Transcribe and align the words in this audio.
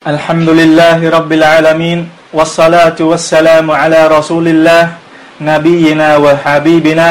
الحمد 0.00 0.48
لله 0.48 0.96
رب 1.10 1.28
العالمين 1.32 2.08
والصلاة 2.32 2.96
والسلام 2.96 3.68
على 3.68 4.08
رسول 4.08 4.48
الله 4.48 4.84
نبينا 5.44 6.16
وحبيبنا 6.16 7.08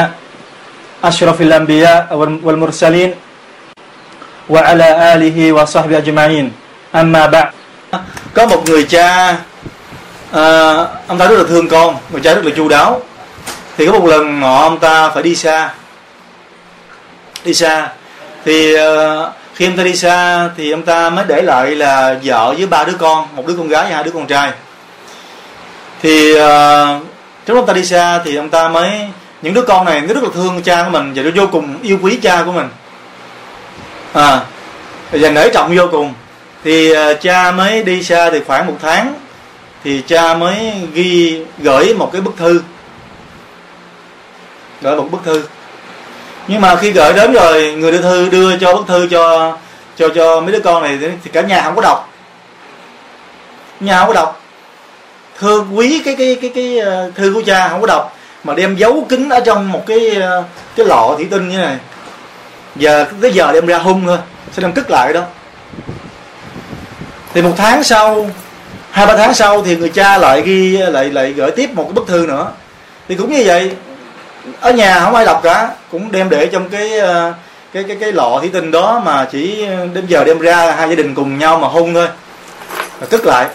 أشرف 0.98 1.38
الأنبياء 1.40 2.10
والمرسلين 2.42 3.10
وعلى 4.50 4.88
آله 5.14 5.38
وصحبه 5.52 5.98
أجمعين 6.02 6.46
أما 6.90 7.22
بعد 7.30 7.48
có 8.34 8.46
một 8.46 8.62
người 8.66 8.84
cha 8.84 9.38
à, 10.32 10.42
ông 11.06 11.18
ta 11.18 11.26
rất 11.26 11.38
là 11.38 11.44
thương 11.48 11.68
con 11.68 11.96
người 12.10 12.20
cha 12.20 12.34
rất 12.34 12.44
là 12.44 12.50
chu 12.56 12.68
đáo 12.68 13.02
thì 13.78 13.86
có 13.86 13.92
một 13.92 14.06
lần 14.06 14.40
nọ 14.40 14.62
ông 14.62 14.78
ta 14.78 15.10
phải 15.10 15.22
đi 15.22 15.34
xa 15.34 15.70
đi 17.44 17.54
xa 17.54 17.88
thì 18.44 18.74
uh, 18.74 19.30
khi 19.60 19.66
ông 19.66 19.76
ta 19.76 19.82
đi 19.82 19.96
xa 19.96 20.48
thì 20.56 20.70
ông 20.70 20.82
ta 20.82 21.10
mới 21.10 21.24
để 21.28 21.42
lại 21.42 21.70
là 21.70 22.18
vợ 22.22 22.54
với 22.58 22.66
ba 22.66 22.84
đứa 22.84 22.92
con 22.98 23.36
một 23.36 23.46
đứa 23.46 23.54
con 23.54 23.68
gái 23.68 23.84
và 23.84 23.94
hai 23.94 24.04
đứa 24.04 24.10
con 24.10 24.26
trai. 24.26 24.52
Thì 26.02 26.32
uh, 26.32 26.38
trước 27.46 27.54
lúc 27.54 27.56
ông 27.56 27.66
ta 27.66 27.72
đi 27.72 27.84
xa 27.84 28.20
thì 28.24 28.36
ông 28.36 28.50
ta 28.50 28.68
mới 28.68 28.90
những 29.42 29.54
đứa 29.54 29.62
con 29.62 29.84
này 29.84 30.00
nó 30.00 30.14
rất 30.14 30.22
là 30.22 30.28
thương 30.34 30.62
cha 30.62 30.84
của 30.84 30.90
mình 30.90 31.12
và 31.14 31.22
nó 31.22 31.30
vô 31.34 31.46
cùng 31.52 31.78
yêu 31.82 31.98
quý 32.02 32.18
cha 32.22 32.42
của 32.44 32.52
mình. 32.52 32.68
À 34.12 34.40
và 35.12 35.30
nể 35.30 35.48
trọng 35.48 35.76
vô 35.76 35.88
cùng. 35.90 36.14
Thì 36.64 36.92
uh, 36.92 37.20
cha 37.20 37.52
mới 37.52 37.82
đi 37.82 38.02
xa 38.02 38.30
thì 38.30 38.40
khoảng 38.46 38.66
một 38.66 38.76
tháng 38.82 39.14
thì 39.84 40.02
cha 40.06 40.34
mới 40.34 40.72
ghi 40.92 41.44
gửi 41.58 41.94
một 41.94 42.12
cái 42.12 42.20
bức 42.20 42.36
thư. 42.36 42.62
Gửi 44.80 44.96
một 44.96 45.08
bức 45.10 45.20
thư 45.24 45.42
nhưng 46.50 46.60
mà 46.60 46.76
khi 46.76 46.90
gửi 46.90 47.12
đến 47.12 47.32
rồi 47.32 47.74
người 47.78 47.92
đưa 47.92 48.02
thư 48.02 48.28
đưa 48.28 48.56
cho 48.56 48.74
bức 48.74 48.86
thư 48.86 49.08
cho 49.10 49.56
cho 49.96 50.08
cho 50.14 50.40
mấy 50.40 50.52
đứa 50.52 50.60
con 50.60 50.82
này 50.82 50.98
thì 51.00 51.30
cả 51.32 51.40
nhà 51.40 51.62
không 51.62 51.76
có 51.76 51.82
đọc. 51.82 52.12
Nhà 53.80 53.98
không 53.98 54.08
có 54.08 54.14
đọc. 54.14 54.42
Thương 55.38 55.78
quý 55.78 56.02
cái 56.04 56.16
cái 56.18 56.36
cái 56.42 56.50
cái, 56.54 56.78
ờ, 56.78 57.10
thư 57.14 57.34
của 57.34 57.42
cha 57.46 57.68
không 57.68 57.80
có 57.80 57.86
đọc 57.86 58.16
mà 58.44 58.54
đem 58.54 58.76
giấu 58.76 59.06
kín 59.08 59.28
ở 59.28 59.40
trong 59.40 59.72
một 59.72 59.82
cái 59.86 60.10
ờ, 60.10 60.44
cái 60.76 60.86
lọ 60.86 61.14
thủy 61.16 61.26
tinh 61.30 61.48
như 61.48 61.58
này. 61.58 61.76
Giờ 62.76 63.06
tới 63.22 63.32
giờ 63.32 63.52
đem 63.52 63.66
ra 63.66 63.78
hung 63.78 64.06
thôi 64.06 64.18
sẽ 64.52 64.62
đem 64.62 64.72
cất 64.72 64.90
lại 64.90 65.12
đó. 65.12 65.22
Thì 67.34 67.42
một 67.42 67.52
tháng 67.56 67.84
sau 67.84 68.30
hai 68.90 69.06
ba 69.06 69.16
tháng 69.16 69.34
sau 69.34 69.62
thì 69.62 69.76
người 69.76 69.90
cha 69.90 70.18
lại 70.18 70.42
ghi 70.42 70.76
lại 70.76 71.10
lại 71.10 71.32
gửi 71.32 71.50
tiếp 71.50 71.70
một 71.74 71.84
cái 71.84 71.92
bức 71.92 72.06
thư 72.08 72.26
nữa. 72.26 72.52
Thì 73.08 73.14
cũng 73.14 73.32
như 73.32 73.42
vậy 73.46 73.72
ở 74.60 74.72
nhà 74.72 75.00
không 75.04 75.14
ai 75.14 75.24
đọc 75.24 75.40
cả 75.42 75.70
cũng 75.90 76.12
đem 76.12 76.30
để 76.30 76.46
trong 76.46 76.68
cái 76.68 76.98
ờ, 76.98 77.34
cái 77.72 77.84
cái 77.88 77.96
cái 78.00 78.12
lọ 78.12 78.38
thủy 78.40 78.50
tinh 78.52 78.70
đó 78.70 79.02
mà 79.04 79.28
chỉ 79.32 79.66
đến 79.94 80.06
giờ 80.06 80.24
đem 80.24 80.38
ra 80.38 80.70
hai 80.72 80.88
gia 80.88 80.94
đình 80.94 81.14
cùng 81.14 81.38
nhau 81.38 81.58
mà 81.58 81.68
hôn 81.68 81.94
thôi. 81.94 82.08
Và 83.00 83.06
cất 83.06 83.26
lại. 83.26 83.46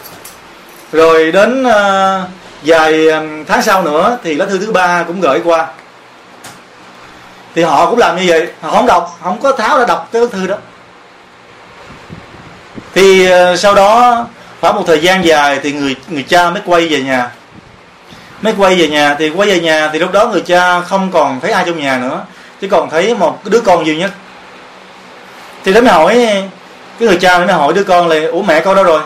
Rồi 0.91 1.31
đến 1.31 1.63
uh, 1.63 2.29
vài 2.63 3.07
ờ, 3.07 3.23
tháng 3.47 3.61
sau 3.61 3.83
nữa 3.83 4.17
thì 4.23 4.35
lá 4.35 4.45
thư 4.45 4.57
thứ 4.57 4.71
ba 4.71 5.03
cũng 5.03 5.21
gửi 5.21 5.41
qua. 5.43 5.67
Thì 7.55 7.63
họ 7.63 7.89
cũng 7.89 7.99
làm 7.99 8.15
như 8.15 8.23
vậy 8.27 8.47
họ 8.61 8.71
không 8.71 8.85
đọc 8.85 9.19
không 9.23 9.41
có 9.41 9.51
tháo 9.51 9.79
ra 9.79 9.85
đọc 9.85 10.09
cái 10.11 10.21
lá 10.21 10.27
thư 10.31 10.47
đó. 10.47 10.55
Thì 12.93 13.27
uh, 13.33 13.59
sau 13.59 13.75
đó 13.75 14.25
khoảng 14.61 14.75
một 14.75 14.83
thời 14.87 15.01
gian 15.01 15.25
dài 15.25 15.59
thì 15.63 15.73
người 15.73 15.95
người 16.07 16.23
cha 16.23 16.49
mới 16.49 16.61
quay 16.65 16.87
về 16.87 17.01
nhà 17.01 17.31
mới 18.45 18.53
quay 18.57 18.75
về 18.75 18.87
nhà 18.87 19.15
thì 19.19 19.29
quay 19.29 19.49
về 19.49 19.59
nhà 19.59 19.89
thì 19.93 19.99
lúc 19.99 20.11
đó 20.11 20.27
người 20.27 20.41
cha 20.41 20.81
không 20.81 21.11
còn 21.11 21.39
thấy 21.39 21.51
ai 21.51 21.63
trong 21.65 21.79
nhà 21.79 21.97
nữa 21.97 22.21
chỉ 22.61 22.67
còn 22.67 22.89
thấy 22.89 23.15
một 23.15 23.39
đứa 23.43 23.61
con 23.61 23.85
duy 23.85 23.97
nhất. 23.97 24.11
Thì 25.63 25.73
đến 25.73 25.85
hỏi 25.85 26.15
cái 26.99 27.07
người 27.07 27.17
cha 27.17 27.37
mới 27.39 27.53
hỏi 27.53 27.73
đứa 27.73 27.83
con 27.83 28.07
là 28.07 28.15
ủa 28.31 28.41
mẹ 28.41 28.59
con 28.59 28.75
đâu 28.75 28.83
rồi? 28.83 29.01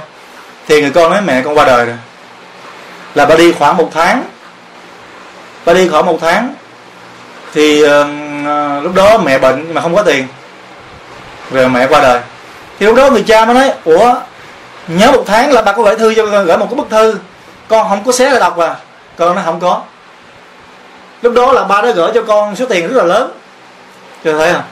Thì 0.68 0.82
người 0.82 0.92
con 0.92 1.12
nói 1.12 1.22
mẹ 1.22 1.42
con 1.42 1.58
qua 1.58 1.66
đời 1.66 1.86
rồi. 1.86 1.96
Là 3.16 3.26
bà 3.26 3.36
đi 3.36 3.52
khoảng 3.52 3.78
một 3.78 3.90
tháng. 3.94 4.24
Bà 5.66 5.74
đi 5.74 5.88
khoảng 5.88 6.06
một 6.06 6.18
tháng. 6.22 6.54
Thì 7.54 7.84
uh, 7.84 7.90
lúc 8.84 8.96
đó 8.96 9.18
mẹ 9.18 9.38
bệnh 9.38 9.64
nhưng 9.66 9.74
mà 9.74 9.82
không 9.82 9.96
có 9.96 10.04
tiền. 10.04 10.28
Rồi 11.52 11.70
mẹ 11.70 11.88
qua 11.88 12.02
đời. 12.02 12.22
Thì 12.80 12.86
lúc 12.86 12.96
đó 12.96 13.10
người 13.10 13.24
cha 13.24 13.46
mới 13.46 13.56
nói 13.56 13.72
ủa 13.84 14.16
nhớ 14.88 15.12
một 15.12 15.24
tháng 15.28 15.54
là 15.54 15.62
bà 15.62 15.72
có 15.72 15.84
gửi 15.84 15.96
thư 15.96 16.14
cho 16.16 16.26
con 16.26 16.46
gửi 16.46 16.58
một 16.58 16.68
cái 16.70 16.76
bức 16.76 16.90
thư. 16.90 17.18
Con 17.68 17.90
không 17.90 18.04
có 18.04 18.12
xé 18.12 18.30
ra 18.30 18.40
đọc 18.40 18.58
à 18.58 18.76
con 19.20 19.36
nó 19.36 19.42
không 19.46 19.60
có. 19.60 19.82
Lúc 21.22 21.34
đó 21.34 21.52
là 21.52 21.64
ba 21.64 21.82
đã 21.82 21.92
gửi 21.92 22.12
cho 22.14 22.22
con 22.28 22.56
số 22.56 22.66
tiền 22.66 22.88
rất 22.88 22.96
là 22.98 23.04
lớn. 23.04 23.32
Chưa 24.24 24.38
thấy 24.38 24.54
không? 24.54 24.64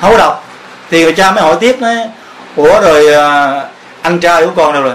Không 0.00 0.10
có 0.10 0.18
đọc. 0.18 0.44
Thì 0.90 1.02
người 1.02 1.12
cha 1.12 1.30
mới 1.30 1.42
hỏi 1.42 1.56
tiếp 1.60 1.76
nói, 1.80 1.96
ủa 2.56 2.80
rồi 2.80 3.14
à, 3.14 3.62
anh 4.02 4.20
trai 4.20 4.46
của 4.46 4.52
con 4.56 4.72
đâu 4.72 4.82
rồi? 4.82 4.94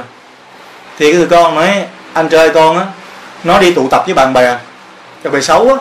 Thì 0.97 1.11
cái 1.11 1.19
người 1.19 1.27
con 1.27 1.55
nói, 1.55 1.85
anh 2.13 2.29
trai 2.29 2.49
con 2.49 2.79
á, 2.79 2.85
nó 3.43 3.59
đi 3.59 3.73
tụ 3.73 3.87
tập 3.87 4.03
với 4.05 4.13
bạn 4.13 4.33
bè. 4.33 4.57
Cho 5.23 5.29
bè 5.29 5.41
xấu 5.41 5.69
á. 5.69 5.75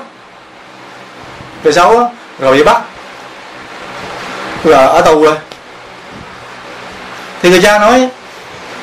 Bè 1.64 1.72
xấu 1.72 1.98
á, 1.98 2.04
rồi 2.38 2.56
bị 2.56 2.64
bắt. 2.64 2.82
Rồi, 4.64 4.86
ở 4.86 5.00
tù 5.00 5.24
rồi. 5.24 5.36
Thì 7.42 7.50
người 7.50 7.62
cha 7.62 7.78
nói, 7.78 8.08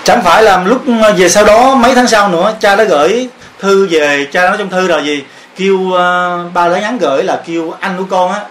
chẳng 0.03 0.22
phải 0.24 0.44
là 0.44 0.63
lúc 0.66 0.81
à, 1.03 1.12
về 1.18 1.30
sau 1.30 1.46
đó, 1.46 1.75
mấy 1.75 1.96
tháng 1.96 2.07
sau 2.07 2.30
nữa, 2.30 2.53
cha 2.59 2.75
đã 2.75 2.84
gửi 2.84 3.30
thư 3.59 3.88
về 3.91 4.28
cha 4.31 4.47
nói 4.47 4.56
trong 4.57 4.69
thư 4.69 4.88
là 4.88 5.00
gì? 5.01 5.23
Kêu 5.56 5.75
uh, 5.75 6.53
ba 6.53 6.68
lớn 6.68 6.81
nhắn 6.81 6.97
gửi 6.97 7.23
là 7.23 7.41
kêu 7.45 7.73
anh 7.79 7.97
của 7.97 8.03
con 8.09 8.31
á 8.31 8.41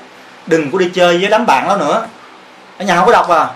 đừng 0.47 0.71
có 0.71 0.79
đi 0.79 0.91
chơi 0.95 1.19
với 1.19 1.31
đám 1.31 1.47
bạn 1.47 1.69
đó 1.69 1.77
nữa. 1.77 2.07
Ở 2.79 2.85
nhà 2.85 2.97
không 2.97 3.07
có 3.07 3.13
đọc 3.13 3.29
à? 3.29 3.47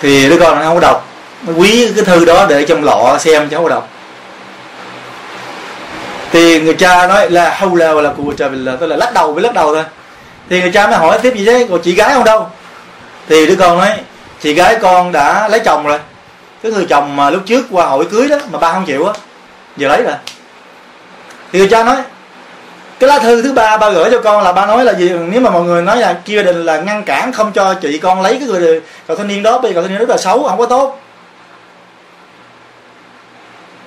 Thì 0.00 0.28
đứa 0.28 0.38
con 0.38 0.58
nó 0.58 0.64
không 0.64 0.74
có 0.74 0.80
đọc. 0.80 1.08
Nó 1.42 1.52
quý 1.52 1.92
cái 1.96 2.04
thư 2.04 2.24
đó 2.24 2.46
để 2.48 2.64
trong 2.64 2.84
lọ 2.84 3.16
xem 3.20 3.48
chứ 3.48 3.56
không 3.56 3.64
có 3.64 3.70
đọc. 3.70 3.88
Thì 6.32 6.60
người 6.60 6.74
cha 6.74 7.06
nói 7.06 7.30
là 7.30 7.54
hâu 7.54 7.74
là 7.74 7.92
là 7.92 8.10
cụ 8.16 8.32
cha 8.38 8.48
là 8.52 8.76
tôi 8.80 8.88
là 8.88 8.96
lắc 8.96 9.14
đầu 9.14 9.32
với 9.32 9.42
lắc 9.42 9.54
đầu 9.54 9.74
thôi. 9.74 9.84
Thì 10.50 10.60
người 10.60 10.70
cha 10.72 10.86
mới 10.86 10.96
hỏi 10.96 11.18
tiếp 11.22 11.34
gì 11.36 11.44
thế 11.44 11.66
còn 11.70 11.82
chị 11.82 11.94
gái 11.94 12.14
không 12.14 12.24
đâu? 12.24 12.46
Thì 13.28 13.46
đứa 13.46 13.56
con 13.56 13.78
nói 13.78 13.90
chị 14.40 14.54
gái 14.54 14.76
con 14.82 15.12
đã 15.12 15.48
lấy 15.48 15.60
chồng 15.60 15.86
rồi 15.86 15.98
cái 16.64 16.72
người 16.72 16.86
chồng 16.88 17.16
mà 17.16 17.30
lúc 17.30 17.42
trước 17.46 17.66
qua 17.70 17.86
hội 17.86 18.06
cưới 18.10 18.28
đó 18.28 18.36
mà 18.52 18.58
ba 18.58 18.72
không 18.72 18.84
chịu 18.84 19.06
á 19.06 19.12
giờ 19.76 19.88
lấy 19.88 20.02
rồi 20.02 20.14
thì 21.52 21.58
người 21.58 21.68
cha 21.68 21.84
nói, 21.84 21.96
cái 22.98 23.08
lá 23.08 23.18
thư 23.18 23.42
thứ 23.42 23.52
ba 23.52 23.76
ba 23.76 23.90
gửi 23.90 24.10
cho 24.10 24.20
con 24.20 24.42
là 24.42 24.52
ba 24.52 24.66
nói 24.66 24.84
là 24.84 24.94
gì? 24.94 25.08
Nếu 25.08 25.40
mà 25.40 25.50
mọi 25.50 25.62
người 25.62 25.82
nói 25.82 25.96
là 25.96 26.20
kia 26.24 26.42
đình 26.42 26.64
là 26.66 26.76
ngăn 26.76 27.02
cản 27.02 27.32
không 27.32 27.52
cho 27.52 27.74
chị 27.74 27.98
con 27.98 28.22
lấy 28.22 28.36
cái 28.38 28.48
người 28.48 28.82
cậu 29.06 29.16
thanh 29.16 29.28
niên 29.28 29.42
đó, 29.42 29.58
bây 29.58 29.70
giờ 29.70 29.74
cậu 29.74 29.82
thanh 29.82 29.92
niên 29.92 29.98
rất 29.98 30.08
là 30.08 30.16
xấu, 30.16 30.42
không 30.48 30.58
có 30.58 30.66
tốt. 30.66 31.00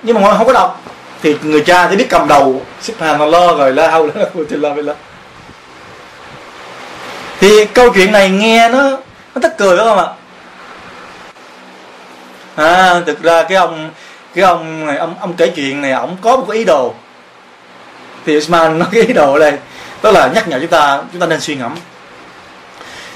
Nhưng 0.02 0.14
mà 0.14 0.20
mọi 0.20 0.30
người 0.30 0.38
không 0.38 0.46
có 0.46 0.52
đọc. 0.52 0.82
Thì 1.22 1.36
người 1.42 1.60
cha 1.60 1.88
thì 1.88 1.96
biết 1.96 2.06
cầm 2.10 2.28
đầu 2.28 2.62
xếp 2.80 2.94
hàng 2.98 3.30
lo 3.30 3.54
rồi 3.54 3.72
la 3.72 3.90
hâu 3.90 4.06
la 4.50 4.74
la 4.76 4.94
thì 7.40 7.64
câu 7.64 7.90
chuyện 7.94 8.12
này 8.12 8.30
nghe 8.30 8.68
nó 8.68 8.90
nó 9.34 9.40
tức 9.42 9.52
cười 9.58 9.76
phải 9.76 9.86
không 9.86 9.98
ạ? 9.98 10.06
À 12.58 13.00
thực 13.06 13.22
ra 13.22 13.42
cái 13.42 13.56
ông 13.56 13.90
cái 14.34 14.44
ông 14.44 14.86
này, 14.86 14.96
ông 14.96 15.14
ông 15.20 15.32
kể 15.32 15.52
chuyện 15.56 15.82
này 15.82 15.92
ông 15.92 16.16
có 16.20 16.36
một 16.36 16.46
cái 16.48 16.58
ý 16.58 16.64
đồ. 16.64 16.94
Thì 18.26 18.36
Usman 18.36 18.78
nói 18.78 18.88
cái 18.92 19.02
ý 19.02 19.12
đồ 19.12 19.32
ở 19.32 19.38
đây 19.38 19.52
đó 20.02 20.10
là 20.10 20.30
nhắc 20.34 20.48
nhở 20.48 20.58
chúng 20.60 20.70
ta 20.70 21.02
chúng 21.12 21.20
ta 21.20 21.26
nên 21.26 21.40
suy 21.40 21.56
ngẫm. 21.56 21.74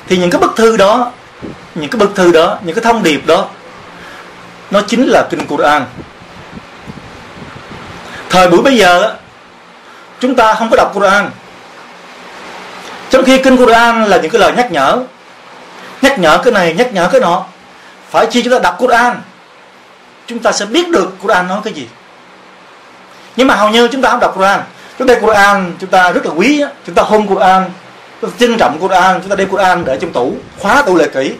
Thì 0.08 0.19
những 0.19 0.30
cái 0.30 0.41
bức 0.41 0.56
thư 0.56 0.76
đó, 0.76 1.12
những 1.75 1.91
cái 1.91 1.98
bức 1.98 2.14
thư 2.14 2.32
đó, 2.32 2.58
những 2.62 2.75
cái 2.75 2.84
thông 2.84 3.03
điệp 3.03 3.26
đó, 3.26 3.48
nó 4.70 4.80
chính 4.86 5.06
là 5.06 5.26
kinh 5.30 5.47
Quran. 5.47 5.84
Thời 8.30 8.48
buổi 8.48 8.62
bây 8.62 8.76
giờ, 8.76 9.14
chúng 10.20 10.34
ta 10.34 10.54
không 10.54 10.70
có 10.70 10.76
đọc 10.76 10.94
Quran. 10.94 11.30
Trong 13.10 13.24
khi 13.24 13.38
kinh 13.38 13.56
Quran 13.56 14.04
là 14.04 14.16
những 14.16 14.30
cái 14.30 14.41
lời 14.41 14.53
nhắc 14.56 14.72
nhở 14.72 14.98
nhắc 16.03 16.19
nhở 16.19 16.38
cái 16.38 16.53
này, 16.53 16.74
nhắc 16.74 16.92
nhở 16.92 17.09
cái 17.12 17.20
nọ, 17.20 17.44
phải 18.10 18.26
chi 18.26 18.42
chúng 18.42 18.53
ta 18.53 18.59
đọc 18.59 18.78
Quran? 18.78 19.20
Chúng 20.33 20.43
ta 20.43 20.53
sẽ 20.53 20.67
biết 20.67 20.89
được 20.89 21.13
Quran 21.23 21.49
nói 21.49 21.61
cái 21.65 21.73
gì. 21.73 21.87
Nhưng 23.37 23.47
mà 23.47 23.55
hầu 23.55 23.71
như 23.71 23.89
chúng 23.89 24.03
ta 24.03 24.11
không 24.11 24.21
đọc 24.21 24.34
Quran. 24.37 24.61
Chúng 24.99 25.09
ta 25.09 25.15
Quran, 25.15 25.75
chúng 25.81 25.91
ta 25.91 26.13
rất 26.13 26.27
là 26.27 26.33
quý 26.33 26.65
chúng 26.87 26.95
ta 26.95 27.03
hôn 27.03 27.27
Quran, 27.27 27.71
chúng 28.21 28.31
ta 28.31 28.37
trân 28.41 28.59
trọng 28.59 28.79
Quran, 28.81 29.21
chúng 29.21 29.31
ta 29.31 29.37
đem 29.37 29.49
Quran 29.49 29.84
để 29.84 29.99
trong 30.01 30.13
tủ, 30.13 30.34
khóa 30.59 30.83
tủ 30.83 30.97
lệ 30.97 31.09
kỹ. 31.15 31.33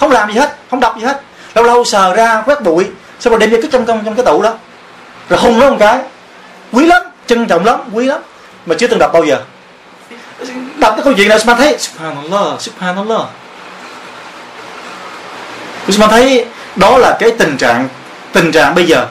Không 0.00 0.10
làm 0.10 0.32
gì 0.32 0.38
hết, 0.38 0.56
không 0.70 0.80
đọc 0.80 0.96
gì 0.98 1.04
hết. 1.04 1.20
Lâu 1.54 1.64
lâu 1.64 1.84
sờ 1.84 2.14
ra, 2.14 2.42
quét 2.46 2.62
bụi, 2.62 2.86
xong 3.20 3.30
rồi 3.30 3.40
đem 3.40 3.50
về 3.50 3.62
cái 3.62 3.70
trong 3.72 3.86
trong 3.86 4.04
trong 4.04 4.14
cái 4.14 4.24
tủ 4.24 4.42
đó. 4.42 4.54
Rồi 5.28 5.40
hôn 5.40 5.58
nó 5.58 5.70
một 5.70 5.76
cái. 5.80 5.98
Quý 6.72 6.86
lắm, 6.86 7.02
trân 7.26 7.46
trọng 7.46 7.64
lắm, 7.64 7.80
quý 7.92 8.06
lắm. 8.06 8.20
Mà 8.66 8.74
chưa 8.78 8.86
từng 8.86 8.98
đọc 8.98 9.10
bao 9.12 9.24
giờ. 9.24 9.40
Đọc 10.76 10.94
cái 10.96 11.04
câu 11.04 11.12
chuyện 11.12 11.28
này 11.28 11.38
mà 11.46 11.54
thấy, 11.54 11.78
subhanallah 11.78 12.60
subhanallah. 12.60 13.20
Mà 15.98 16.06
thấy 16.06 16.46
đó 16.76 16.98
là 16.98 17.16
cái 17.20 17.30
tình 17.30 17.56
trạng 17.56 17.88
tình 18.34 18.52
trạng 18.52 18.74
bây 18.74 18.86
giờ. 18.86 19.06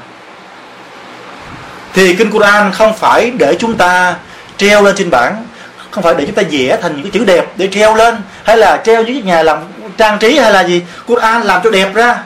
Thì 1.93 2.15
kinh 2.15 2.31
Quran 2.31 2.71
không 2.71 2.93
phải 2.97 3.31
để 3.31 3.55
chúng 3.59 3.75
ta 3.77 4.15
treo 4.57 4.83
lên 4.83 4.95
trên 4.95 5.09
bảng, 5.09 5.45
không 5.91 6.03
phải 6.03 6.15
để 6.17 6.25
chúng 6.25 6.35
ta 6.35 6.43
vẽ 6.51 6.77
thành 6.81 6.93
những 6.95 7.03
cái 7.03 7.11
chữ 7.11 7.25
đẹp 7.25 7.45
để 7.55 7.67
treo 7.71 7.95
lên, 7.95 8.17
hay 8.43 8.57
là 8.57 8.81
treo 8.85 9.03
dưới 9.03 9.21
nhà 9.21 9.43
làm 9.43 9.57
trang 9.97 10.19
trí 10.19 10.37
hay 10.37 10.51
là 10.51 10.63
gì. 10.63 10.81
Quran 11.07 11.41
làm 11.41 11.61
cho 11.63 11.69
đẹp 11.69 11.93
ra. 11.93 12.23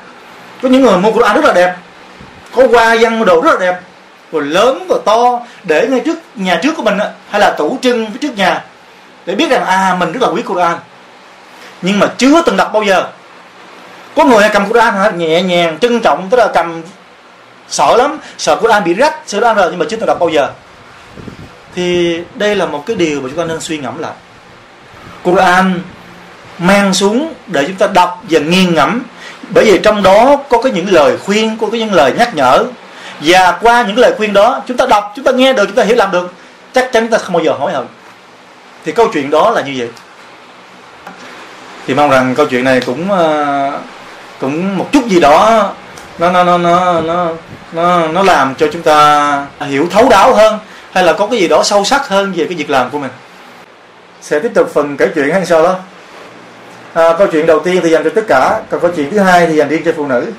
Có 0.62 0.70
những 0.70 0.82
người 0.82 0.98
mua 0.98 1.12
Quran 1.12 1.36
rất 1.36 1.46
là 1.46 1.54
đẹp, 1.54 1.76
có 2.56 2.68
hoa 2.72 2.96
văn 3.00 3.26
đồ 3.26 3.42
rất 3.42 3.52
là 3.54 3.60
đẹp, 3.60 3.80
rồi 4.32 4.44
lớn 4.44 4.86
rồi 4.90 5.00
to, 5.06 5.40
để 5.64 5.88
ngay 5.88 6.02
trước 6.06 6.20
nhà 6.36 6.60
trước 6.64 6.74
của 6.78 6.84
mình 6.84 6.98
hay 7.30 7.42
là 7.42 7.50
tủ 7.50 7.80
trưng 7.82 8.12
phía 8.12 8.18
trước 8.22 8.38
nhà, 8.38 8.64
để 9.26 9.36
biết 9.36 9.50
rằng 9.50 9.66
à 9.66 9.96
mình 10.00 10.12
rất 10.12 10.22
là 10.22 10.28
quý 10.28 10.42
Quran. 10.42 10.78
Nhưng 11.82 12.00
mà 12.00 12.08
chưa 12.18 12.42
từng 12.42 12.58
đọc 12.58 12.74
bao 12.74 12.84
giờ 12.84 13.04
có 14.18 14.26
người 14.26 14.50
cầm 14.54 14.68
Quran 14.68 14.94
hả? 14.94 15.10
Nhẹ 15.10 15.42
nhàng 15.42 15.78
trân 15.80 16.00
trọng 16.00 16.28
tức 16.30 16.38
là 16.38 16.48
cầm 16.54 16.82
sợ 17.70 17.96
lắm 17.98 18.20
sợ 18.38 18.56
Quran 18.56 18.84
bị 18.84 18.94
rách 18.94 19.16
sợ 19.26 19.38
Quran 19.38 19.56
rồi 19.56 19.68
nhưng 19.70 19.80
mà 19.80 19.86
chưa 19.90 19.98
từng 19.98 20.08
đọc 20.08 20.20
bao 20.20 20.30
giờ. 20.30 20.50
Thì 21.76 22.20
đây 22.36 22.56
là 22.56 22.66
một 22.66 22.84
cái 22.86 22.96
điều 22.96 23.22
mà 23.22 23.30
chúng 23.30 23.38
ta 23.38 23.46
nên 23.46 23.62
suy 23.62 23.78
ngẫm 23.78 24.00
lại. 24.00 24.12
Quran 25.24 25.82
mang 26.58 26.94
xuống 26.94 27.34
để 27.48 27.64
chúng 27.68 27.76
ta 27.76 27.88
đọc 27.88 28.24
và 28.30 28.40
nghiêng 28.40 28.76
ngẫm. 28.76 29.04
Bởi 29.50 29.66
vì 29.66 29.80
trong 29.84 30.04
đó 30.04 30.38
có 30.50 30.62
cái 30.62 30.72
những 30.72 30.92
lời 30.92 31.18
khuyên 31.18 31.58
có 31.62 31.68
cái 31.72 31.80
những 31.80 31.94
lời 31.94 32.14
nhắc 32.18 32.36
nhở. 32.36 32.64
Và 33.20 33.58
qua 33.62 33.84
những 33.88 33.98
lời 33.98 34.14
khuyên 34.18 34.34
đó 34.34 34.62
chúng 34.68 34.78
ta 34.78 34.86
đọc 34.86 35.14
chúng 35.16 35.26
ta 35.26 35.32
nghe 35.32 35.54
được 35.54 35.66
chúng 35.66 35.76
ta 35.76 35.84
hiểu 35.84 35.96
làm 35.96 36.12
được. 36.12 36.34
Chắc 36.74 36.90
chắn 36.94 37.04
chúng 37.04 37.12
ta 37.12 37.18
không 37.18 37.34
bao 37.34 37.44
giờ 37.44 37.52
hối 37.52 37.72
hận. 37.72 37.86
Thì 38.86 38.92
câu 38.92 39.08
chuyện 39.14 39.30
đó 39.30 39.52
là 39.52 39.62
như 39.62 39.74
vậy. 39.78 39.90
Thì 41.88 41.94
mong 41.94 42.10
rằng 42.10 42.36
câu 42.36 42.46
chuyện 42.46 42.64
này 42.64 42.82
cũng 42.86 43.12
uh, 43.12 43.74
cũng 44.40 44.78
một 44.78 44.90
chút 44.92 45.08
gì 45.08 45.20
đó 45.20 45.70
nó 46.20 46.32
nó 46.32 46.44
nó 46.44 46.58
nó 46.58 47.02
nó 47.02 47.28
nó 47.72 48.08
nó 48.08 48.24
làm 48.24 48.56
cho 48.56 48.68
chúng 48.74 48.82
ta 48.82 49.46
hiểu 49.60 49.88
thấu 49.92 50.10
đáo 50.10 50.36
hơn 50.36 50.60
hay 50.92 51.04
là 51.04 51.14
có 51.14 51.28
cái 51.28 51.40
gì 51.40 51.48
đó 51.48 51.64
sâu 51.64 51.84
sắc 51.84 52.08
hơn 52.08 52.34
về 52.36 52.46
cái 52.46 52.58
việc 52.58 52.70
làm 52.70 52.90
của 52.90 53.00
mình. 53.00 53.12
Sẽ 54.22 54.40
tiếp 54.40 54.52
tục 54.54 54.72
phần 54.74 54.98
kể 54.98 55.08
chuyện 55.16 55.34
hay 55.34 55.46
sao 55.46 55.64
đó? 55.64 55.76
À, 56.94 57.14
câu 57.18 57.28
chuyện 57.28 57.46
đầu 57.46 57.60
tiên 57.60 57.80
thì 57.84 57.90
dành 57.90 58.04
cho 58.04 58.10
tất 58.16 58.22
cả 58.28 58.60
còn 58.70 58.80
câu 58.82 58.92
chuyện 58.96 59.12
thứ 59.12 59.20
hai 59.20 59.48
thì 59.48 59.56
dành 59.56 59.68
riêng 59.68 59.82
cho 59.86 59.92
phụ 59.98 60.08
nữ. 60.08 60.32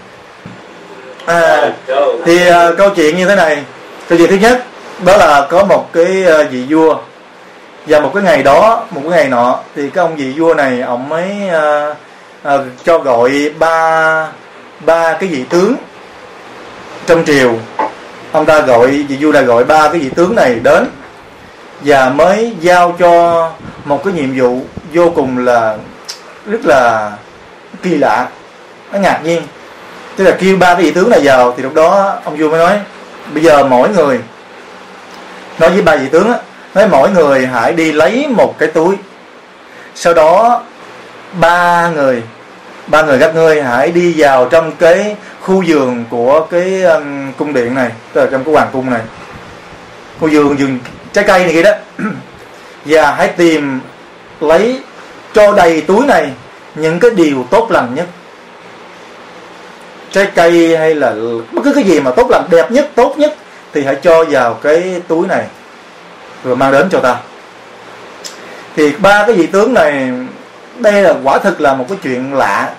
À, 1.26 1.72
thì 2.24 2.46
à, 2.48 2.70
câu 2.78 2.90
chuyện 2.90 3.16
như 3.16 3.28
thế 3.28 3.36
này. 3.36 3.62
Câu 4.08 4.18
chuyện 4.18 4.30
thứ 4.30 4.36
nhất 4.36 4.64
đó 5.04 5.16
là 5.16 5.46
có 5.50 5.64
một 5.64 5.92
cái 5.92 6.24
à, 6.26 6.42
vị 6.50 6.64
vua. 6.68 6.96
Và 7.86 8.00
một 8.00 8.10
cái 8.14 8.22
ngày 8.22 8.42
đó 8.42 8.84
một 8.90 9.00
cái 9.02 9.10
ngày 9.10 9.28
nọ 9.28 9.58
thì 9.76 9.90
cái 9.90 10.04
ông 10.04 10.16
vị 10.16 10.32
vua 10.36 10.54
này 10.54 10.80
ông 10.80 11.08
mới 11.08 11.48
à, 11.52 11.94
à, 12.42 12.58
cho 12.84 12.98
gọi 12.98 13.50
ba 13.58 14.28
ba 14.86 15.12
cái 15.12 15.28
vị 15.28 15.44
tướng 15.50 15.74
trong 17.06 17.24
triều. 17.24 17.54
Ông 18.32 18.46
ta 18.46 18.60
gọi 18.60 18.86
vị 18.86 19.16
vua 19.20 19.32
đã 19.32 19.40
gọi 19.40 19.64
ba 19.64 19.88
cái 19.88 20.00
vị 20.00 20.10
tướng 20.16 20.34
này 20.34 20.54
đến 20.54 20.90
và 21.80 22.08
mới 22.08 22.56
giao 22.60 22.96
cho 22.98 23.50
một 23.84 24.04
cái 24.04 24.12
nhiệm 24.12 24.38
vụ 24.38 24.60
vô 24.94 25.12
cùng 25.14 25.38
là 25.38 25.76
rất 26.46 26.64
là 26.64 27.12
kỳ 27.82 27.90
lạ 27.90 28.28
nó 28.92 28.98
ngạc 28.98 29.20
nhiên. 29.24 29.42
Tức 30.16 30.24
là 30.24 30.36
kêu 30.40 30.56
ba 30.56 30.74
cái 30.74 30.82
vị 30.82 30.90
tướng 30.90 31.10
này 31.10 31.20
vào 31.24 31.54
thì 31.56 31.62
lúc 31.62 31.74
đó 31.74 32.18
ông 32.24 32.36
vua 32.36 32.50
mới 32.50 32.58
nói 32.58 32.78
bây 33.34 33.42
giờ 33.42 33.64
mỗi 33.64 33.88
người 33.88 34.20
nói 35.58 35.70
với 35.70 35.82
ba 35.82 35.96
vị 35.96 36.08
tướng 36.12 36.32
á 36.32 36.38
nói 36.74 36.88
mỗi 36.88 37.10
người 37.10 37.46
hãy 37.46 37.72
đi 37.72 37.92
lấy 37.92 38.26
một 38.28 38.58
cái 38.58 38.68
túi 38.68 38.96
sau 39.94 40.14
đó 40.14 40.62
ba 41.32 41.88
người 41.88 42.22
ba 42.90 43.02
người 43.02 43.18
các 43.18 43.34
ngươi 43.34 43.62
hãy 43.62 43.90
đi 43.90 44.14
vào 44.16 44.48
trong 44.48 44.72
cái 44.72 45.16
khu 45.40 45.64
vườn 45.66 46.04
của 46.10 46.46
cái 46.50 46.82
um, 46.82 47.32
cung 47.32 47.52
điện 47.52 47.74
này 47.74 47.90
tức 48.12 48.20
là 48.20 48.28
trong 48.30 48.44
cái 48.44 48.54
hoàng 48.54 48.68
cung 48.72 48.90
này. 48.90 49.00
Khu 50.20 50.28
vườn 50.32 50.56
vườn 50.56 50.78
trái 51.12 51.24
cây 51.24 51.44
này 51.44 51.52
kia 51.52 51.62
đó. 51.62 51.72
Và 52.84 53.14
hãy 53.14 53.28
tìm 53.28 53.80
lấy 54.40 54.80
cho 55.34 55.52
đầy 55.52 55.80
túi 55.80 56.06
này 56.06 56.30
những 56.74 57.00
cái 57.00 57.10
điều 57.10 57.46
tốt 57.50 57.70
lành 57.70 57.94
nhất. 57.94 58.06
Trái 60.12 60.26
cây 60.34 60.76
hay 60.76 60.94
là 60.94 61.14
bất 61.52 61.62
cứ 61.64 61.72
cái 61.74 61.84
gì 61.84 62.00
mà 62.00 62.10
tốt 62.10 62.30
lành 62.30 62.44
đẹp 62.50 62.70
nhất 62.70 62.90
tốt 62.94 63.14
nhất 63.18 63.34
thì 63.72 63.84
hãy 63.84 63.96
cho 64.02 64.24
vào 64.24 64.54
cái 64.54 65.02
túi 65.08 65.26
này. 65.26 65.44
Rồi 66.44 66.56
mang 66.56 66.72
đến 66.72 66.88
cho 66.90 67.00
ta. 67.00 67.16
Thì 68.76 68.92
ba 68.98 69.24
cái 69.26 69.36
vị 69.36 69.46
tướng 69.46 69.74
này 69.74 70.10
đây 70.78 71.02
là 71.02 71.14
quả 71.24 71.38
thực 71.38 71.60
là 71.60 71.74
một 71.74 71.84
cái 71.88 71.98
chuyện 72.02 72.34
lạ. 72.34 72.70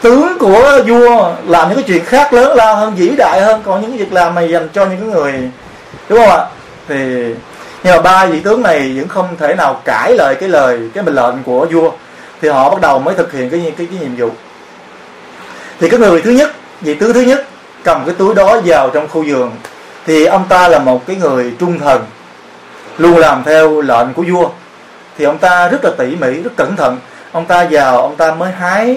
Tướng 0.00 0.38
của 0.38 0.80
vua 0.86 1.32
làm 1.46 1.68
những 1.68 1.76
cái 1.76 1.84
chuyện 1.86 2.04
khác 2.04 2.32
lớn 2.32 2.56
lao 2.56 2.76
hơn 2.76 2.94
vĩ 2.94 3.08
đại 3.08 3.40
hơn 3.40 3.62
còn 3.64 3.82
những 3.82 3.96
việc 3.96 4.12
làm 4.12 4.34
này 4.34 4.48
dành 4.48 4.68
cho 4.72 4.84
những 4.84 5.10
người 5.10 5.32
đúng 6.08 6.18
không 6.18 6.28
ạ? 6.28 6.46
Thì 6.88 7.34
nhưng 7.84 7.96
mà 7.96 8.02
ba 8.02 8.26
vị 8.26 8.40
tướng 8.40 8.62
này 8.62 8.92
vẫn 8.96 9.08
không 9.08 9.28
thể 9.38 9.54
nào 9.54 9.80
cãi 9.84 10.14
lời 10.14 10.34
cái 10.34 10.48
lời 10.48 10.90
cái 10.94 11.04
mệnh 11.04 11.14
lệnh 11.14 11.42
của 11.44 11.66
vua. 11.72 11.90
Thì 12.42 12.48
họ 12.48 12.70
bắt 12.70 12.80
đầu 12.80 12.98
mới 12.98 13.14
thực 13.14 13.32
hiện 13.32 13.50
cái 13.50 13.72
cái, 13.78 13.86
cái 13.90 13.98
nhiệm 14.00 14.16
vụ. 14.16 14.30
Thì 15.80 15.88
cái 15.88 16.00
người 16.00 16.22
thứ 16.22 16.30
nhất 16.30 16.50
vị 16.80 16.94
tướng 16.94 17.12
thứ 17.12 17.20
nhất 17.20 17.46
cầm 17.84 18.02
cái 18.06 18.14
túi 18.18 18.34
đó 18.34 18.60
vào 18.64 18.90
trong 18.90 19.08
khu 19.08 19.24
vườn. 19.28 19.50
Thì 20.06 20.24
ông 20.24 20.44
ta 20.48 20.68
là 20.68 20.78
một 20.78 21.06
cái 21.06 21.16
người 21.16 21.52
trung 21.58 21.78
thần 21.78 22.04
luôn 22.98 23.16
làm 23.16 23.44
theo 23.44 23.80
lệnh 23.80 24.14
của 24.14 24.24
vua 24.28 24.48
thì 25.18 25.24
ông 25.24 25.38
ta 25.38 25.68
rất 25.68 25.84
là 25.84 25.90
tỉ 25.98 26.06
mỉ 26.06 26.42
rất 26.42 26.50
cẩn 26.56 26.76
thận. 26.76 26.98
Ông 27.32 27.46
ta 27.46 27.66
vào 27.70 28.02
ông 28.02 28.16
ta 28.16 28.34
mới 28.34 28.52
hái 28.52 28.96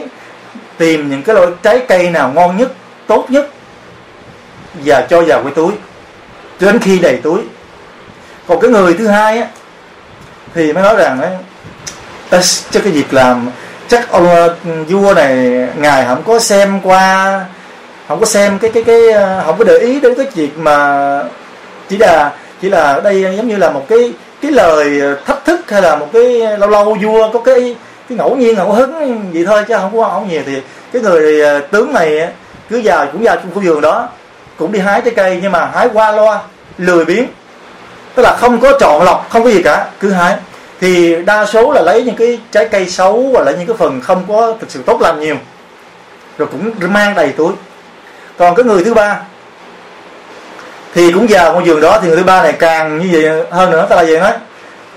tìm 0.78 1.10
những 1.10 1.24
cái 1.24 1.36
loại 1.36 1.48
trái 1.64 1.80
cây 1.88 2.10
nào 2.10 2.32
ngon 2.36 2.58
nhất 2.58 2.72
tốt 3.08 3.26
nhất 3.30 3.50
và 4.74 5.02
cho 5.10 5.22
vào 5.22 5.44
cái 5.44 5.54
túi. 5.56 5.72
Cho 6.60 6.72
đến 6.72 6.80
khi 6.80 7.00
đầy 7.00 7.18
túi. 7.18 7.42
Còn 8.48 8.60
cái 8.60 8.72
người 8.72 8.94
thứ 8.94 9.08
hai 9.08 9.38
á 9.38 9.48
thì 10.56 10.74
mới 10.74 10.84
nói 10.84 10.96
rằng 10.96 11.22
ấy, 11.22 11.32
ta 12.30 12.42
cho 12.72 12.80
cái 12.80 12.92
việc 12.92 13.14
làm 13.14 13.50
chắc 13.88 14.12
ông 14.12 14.28
ờ, 14.28 14.56
vua 14.90 15.14
này 15.14 15.38
ngài 15.78 16.06
không 16.06 16.24
có 16.24 16.40
xem 16.40 16.80
qua 16.84 17.46
không 18.08 18.20
có 18.20 18.26
xem 18.26 18.60
cái 18.60 18.72
cái 18.74 18.84
cái 18.84 19.10
ờ, 19.10 19.44
không 19.46 19.58
có 19.58 19.64
để 19.64 19.78
ý 19.78 20.00
đến 20.00 20.16
cái 20.16 20.26
việc 20.36 20.58
mà 20.58 21.20
chỉ 21.90 21.98
là 21.98 22.32
chỉ 22.62 22.70
là 22.70 23.00
đây 23.04 23.22
giống 23.38 23.48
như 23.48 23.58
là 23.58 23.70
một 23.70 23.86
cái 23.90 24.14
cái 24.44 24.52
lời 24.52 25.00
ờ, 25.02 25.16
thách 25.26 25.46
thức 25.46 25.72
hay 25.72 25.82
là 25.82 25.96
một 25.96 26.08
cái 26.14 26.42
lâu 26.58 26.70
lâu 26.70 26.98
vua 27.02 27.32
có 27.34 27.40
cái 27.40 27.76
cái 28.10 28.18
ngẫu 28.18 28.36
nhiên, 28.36 28.56
ngẫu 28.56 28.72
hứng 28.72 29.32
vậy 29.34 29.46
thôi 29.46 29.64
chứ 29.68 29.76
không 29.78 29.98
có 29.98 30.10
không 30.14 30.30
nhiều. 30.30 30.42
Thì 30.46 30.62
cái 30.94 31.02
người 31.02 31.42
ờ, 31.42 31.60
tướng 31.60 31.94
này 31.94 32.28
cứ 32.70 32.82
vào, 32.84 33.08
cũng 33.12 33.24
vào 33.24 33.36
trong 33.36 33.54
khu 33.56 33.62
vườn 33.62 33.82
đó, 33.82 34.10
cũng 34.58 34.72
đi 34.72 34.80
hái 34.80 35.02
trái 35.02 35.14
cây, 35.16 35.40
nhưng 35.42 35.52
mà 35.52 35.66
hái 35.66 35.90
qua 35.94 36.12
loa, 36.12 36.40
lười 36.78 37.06
biếng. 37.06 37.26
Tức 38.16 38.24
là 38.24 38.38
không 38.40 38.60
có 38.60 38.78
chọn 38.80 39.04
lọc, 39.04 39.28
không 39.30 39.44
có 39.44 39.50
gì 39.50 39.62
cả, 39.64 39.88
cứ 40.00 40.12
hái. 40.12 40.36
Thì 40.82 41.16
đa 41.26 41.46
số 41.46 41.72
là 41.72 41.82
lấy 41.82 42.04
những 42.04 42.16
cái 42.16 42.40
trái 42.52 42.66
cây 42.66 42.90
xấu 42.90 43.30
và 43.34 43.44
lấy 43.44 43.56
những 43.58 43.68
cái 43.68 43.78
phần 43.78 44.02
không 44.02 44.24
có 44.28 44.54
thực 44.60 44.72
sự 44.72 44.82
tốt 44.86 45.02
lành 45.02 45.20
nhiều, 45.20 45.36
rồi 46.38 46.48
cũng 46.52 46.94
mang 46.94 47.16
đầy 47.16 47.32
túi. 47.32 47.52
Còn 48.38 48.56
cái 48.56 48.64
người 48.64 48.84
thứ 48.84 48.94
ba 48.94 49.22
thì 50.94 51.12
cũng 51.12 51.26
vào 51.30 51.54
ngôi 51.54 51.64
giường 51.66 51.82
đó 51.82 52.00
thì 52.02 52.08
người 52.08 52.18
thứ 52.18 52.24
ba 52.24 52.44
này 52.44 52.54
càng 52.54 53.00
như 53.00 53.10
vậy 53.12 53.46
hơn 53.52 53.72
nữa 53.72 53.88
ta 53.90 53.96
là 53.96 54.06
gì 54.06 54.18
nói 54.18 54.32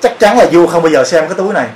chắc 0.01 0.19
chắn 0.19 0.39
là 0.39 0.47
vua 0.53 0.67
không 0.67 0.83
bao 0.83 0.93
giờ 0.93 1.05
xem 1.05 1.27
cái 1.27 1.35
túi 1.35 1.55
này. 1.55 1.67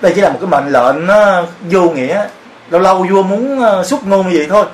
Đây 0.00 0.12
chỉ 0.14 0.20
là 0.20 0.28
một 0.28 0.38
cái 0.40 0.48
mệnh 0.48 0.72
lệnh 0.72 1.06
nó 1.06 1.42
vô 1.70 1.80
nghĩa. 1.80 2.24
Lâu 2.70 2.80
lâu 2.80 3.06
vua 3.10 3.22
muốn 3.22 3.60
ờ, 3.60 3.84
xuất 3.84 4.06
ngôn 4.06 4.28
như 4.28 4.36
vậy 4.36 4.46
thôi. 4.50 4.64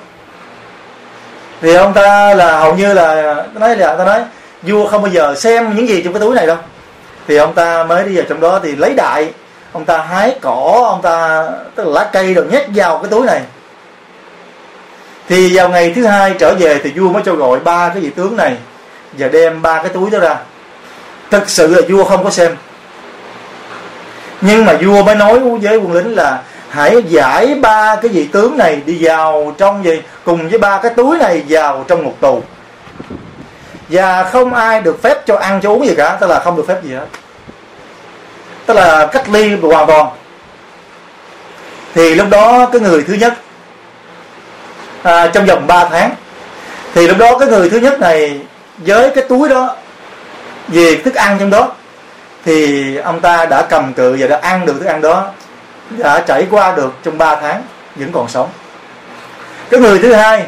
Thì 1.61 1.73
ông 1.73 1.93
ta 1.93 2.33
là 2.33 2.59
hầu 2.59 2.75
như 2.75 2.93
là 2.93 3.35
nói 3.53 3.77
là 3.77 3.95
ta 3.95 4.05
nói 4.05 4.21
vua 4.63 4.87
không 4.87 5.01
bao 5.01 5.11
giờ 5.11 5.35
xem 5.35 5.75
những 5.75 5.89
gì 5.89 6.01
trong 6.03 6.13
cái 6.13 6.19
túi 6.19 6.35
này 6.35 6.47
đâu. 6.47 6.57
Thì 7.27 7.37
ông 7.37 7.53
ta 7.53 7.83
mới 7.83 8.03
đi 8.03 8.15
vào 8.15 8.25
trong 8.29 8.39
đó 8.39 8.59
thì 8.63 8.75
lấy 8.75 8.93
đại. 8.93 9.31
Ông 9.71 9.85
ta 9.85 9.97
hái 9.97 10.35
cỏ 10.41 10.85
ông 10.89 11.01
ta 11.01 11.47
tức 11.75 11.83
là 11.87 11.89
lá 11.91 12.09
cây 12.13 12.33
rồi 12.33 12.45
nhét 12.51 12.65
vào 12.75 12.97
cái 12.97 13.09
túi 13.11 13.25
này. 13.25 13.41
Thì 15.29 15.57
vào 15.57 15.69
ngày 15.69 15.93
thứ 15.95 16.05
hai 16.05 16.33
trở 16.39 16.53
về 16.53 16.79
thì 16.83 16.91
vua 16.91 17.09
mới 17.09 17.23
cho 17.25 17.33
gọi 17.33 17.59
ba 17.59 17.89
cái 17.89 18.01
vị 18.01 18.09
tướng 18.09 18.37
này 18.37 18.57
và 19.13 19.27
đem 19.27 19.61
ba 19.61 19.81
cái 19.83 19.89
túi 19.89 20.09
đó 20.09 20.19
ra. 20.19 20.37
Thực 21.31 21.49
sự 21.49 21.75
là 21.75 21.81
vua 21.89 22.03
không 22.03 22.23
có 22.23 22.29
xem. 22.29 22.55
Nhưng 24.41 24.65
mà 24.65 24.77
vua 24.81 25.03
mới 25.03 25.15
nói 25.15 25.39
với 25.39 25.77
quân 25.77 25.93
lính 25.93 26.15
là 26.15 26.41
hãy 26.69 27.03
giải 27.07 27.55
ba 27.61 27.95
cái 27.95 28.11
vị 28.11 28.27
tướng 28.31 28.57
này 28.57 28.81
đi 28.85 28.97
vào 29.05 29.55
trong 29.57 29.85
gì 29.85 30.01
cùng 30.23 30.49
với 30.49 30.59
ba 30.59 30.79
cái 30.81 30.93
túi 30.93 31.17
này 31.17 31.43
vào 31.49 31.85
trong 31.87 32.03
ngục 32.03 32.17
tù. 32.21 32.43
Và 33.89 34.23
không 34.23 34.53
ai 34.53 34.81
được 34.81 35.01
phép 35.01 35.25
cho 35.25 35.35
ăn 35.35 35.59
cho 35.61 35.69
uống 35.69 35.87
gì 35.87 35.95
cả 35.97 36.17
tức 36.21 36.29
là 36.29 36.39
không 36.39 36.55
được 36.55 36.67
phép 36.67 36.83
gì 36.83 36.93
hết. 36.93 37.05
Tức 38.65 38.73
là 38.73 39.05
cách 39.05 39.29
ly 39.29 39.55
hoàn 39.55 39.87
toàn. 39.87 40.09
Thì 41.93 42.15
lúc 42.15 42.27
đó 42.29 42.69
cái 42.71 42.81
người 42.81 43.03
thứ 43.03 43.13
nhất 43.13 43.33
à, 45.03 45.27
trong 45.27 45.45
vòng 45.45 45.67
3 45.67 45.85
tháng 45.85 46.15
thì 46.93 47.07
lúc 47.07 47.17
đó 47.17 47.37
cái 47.37 47.47
người 47.47 47.69
thứ 47.69 47.77
nhất 47.77 47.99
này 47.99 48.39
với 48.77 49.11
cái 49.15 49.23
túi 49.29 49.49
đó 49.49 49.75
về 50.67 51.01
thức 51.05 51.15
ăn 51.15 51.37
trong 51.39 51.49
đó 51.49 51.71
thì 52.45 52.95
ông 52.97 53.19
ta 53.19 53.45
đã 53.45 53.61
cầm 53.61 53.93
cự 53.93 54.17
và 54.19 54.27
đã 54.27 54.39
ăn 54.41 54.65
được 54.65 54.73
thức 54.79 54.85
ăn 54.85 55.01
đó 55.01 55.29
đã 55.89 56.23
trải 56.27 56.47
qua 56.51 56.75
được 56.75 56.93
trong 57.03 57.17
3 57.17 57.35
tháng 57.35 57.63
vẫn 57.95 58.11
còn 58.11 58.27
sống. 58.29 58.49
Cái 59.69 59.79
người 59.79 59.99
thứ 59.99 60.13
hai 60.13 60.45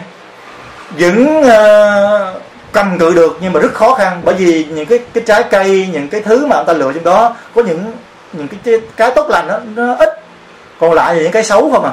vẫn 0.90 1.40
uh, 1.40 2.42
cầm 2.72 2.98
cự 3.00 3.14
được 3.14 3.38
nhưng 3.42 3.54
mà 3.54 3.60
rất 3.60 3.74
khó 3.74 3.94
khăn 3.94 4.22
bởi 4.24 4.36
vì 4.36 4.64
những 4.64 4.86
cái 4.86 5.00
cái 5.14 5.24
trái 5.28 5.44
cây 5.44 5.90
những 5.92 6.08
cái 6.08 6.22
thứ 6.22 6.46
mà 6.46 6.56
ông 6.56 6.66
ta 6.66 6.74
lựa 6.74 6.94
trong 6.94 7.04
đó 7.04 7.36
có 7.56 7.64
những 7.64 7.94
những 8.34 8.48
cái 8.64 8.82
cái 8.96 9.12
tốt 9.16 9.30
lành 9.30 9.48
đó, 9.48 9.60
nó 9.76 9.96
ít. 9.96 10.10
Còn 10.80 10.94
lại 10.94 11.16
là 11.16 11.22
những 11.22 11.32
cái 11.32 11.44
xấu 11.44 11.72
không 11.72 11.86
à 11.86 11.92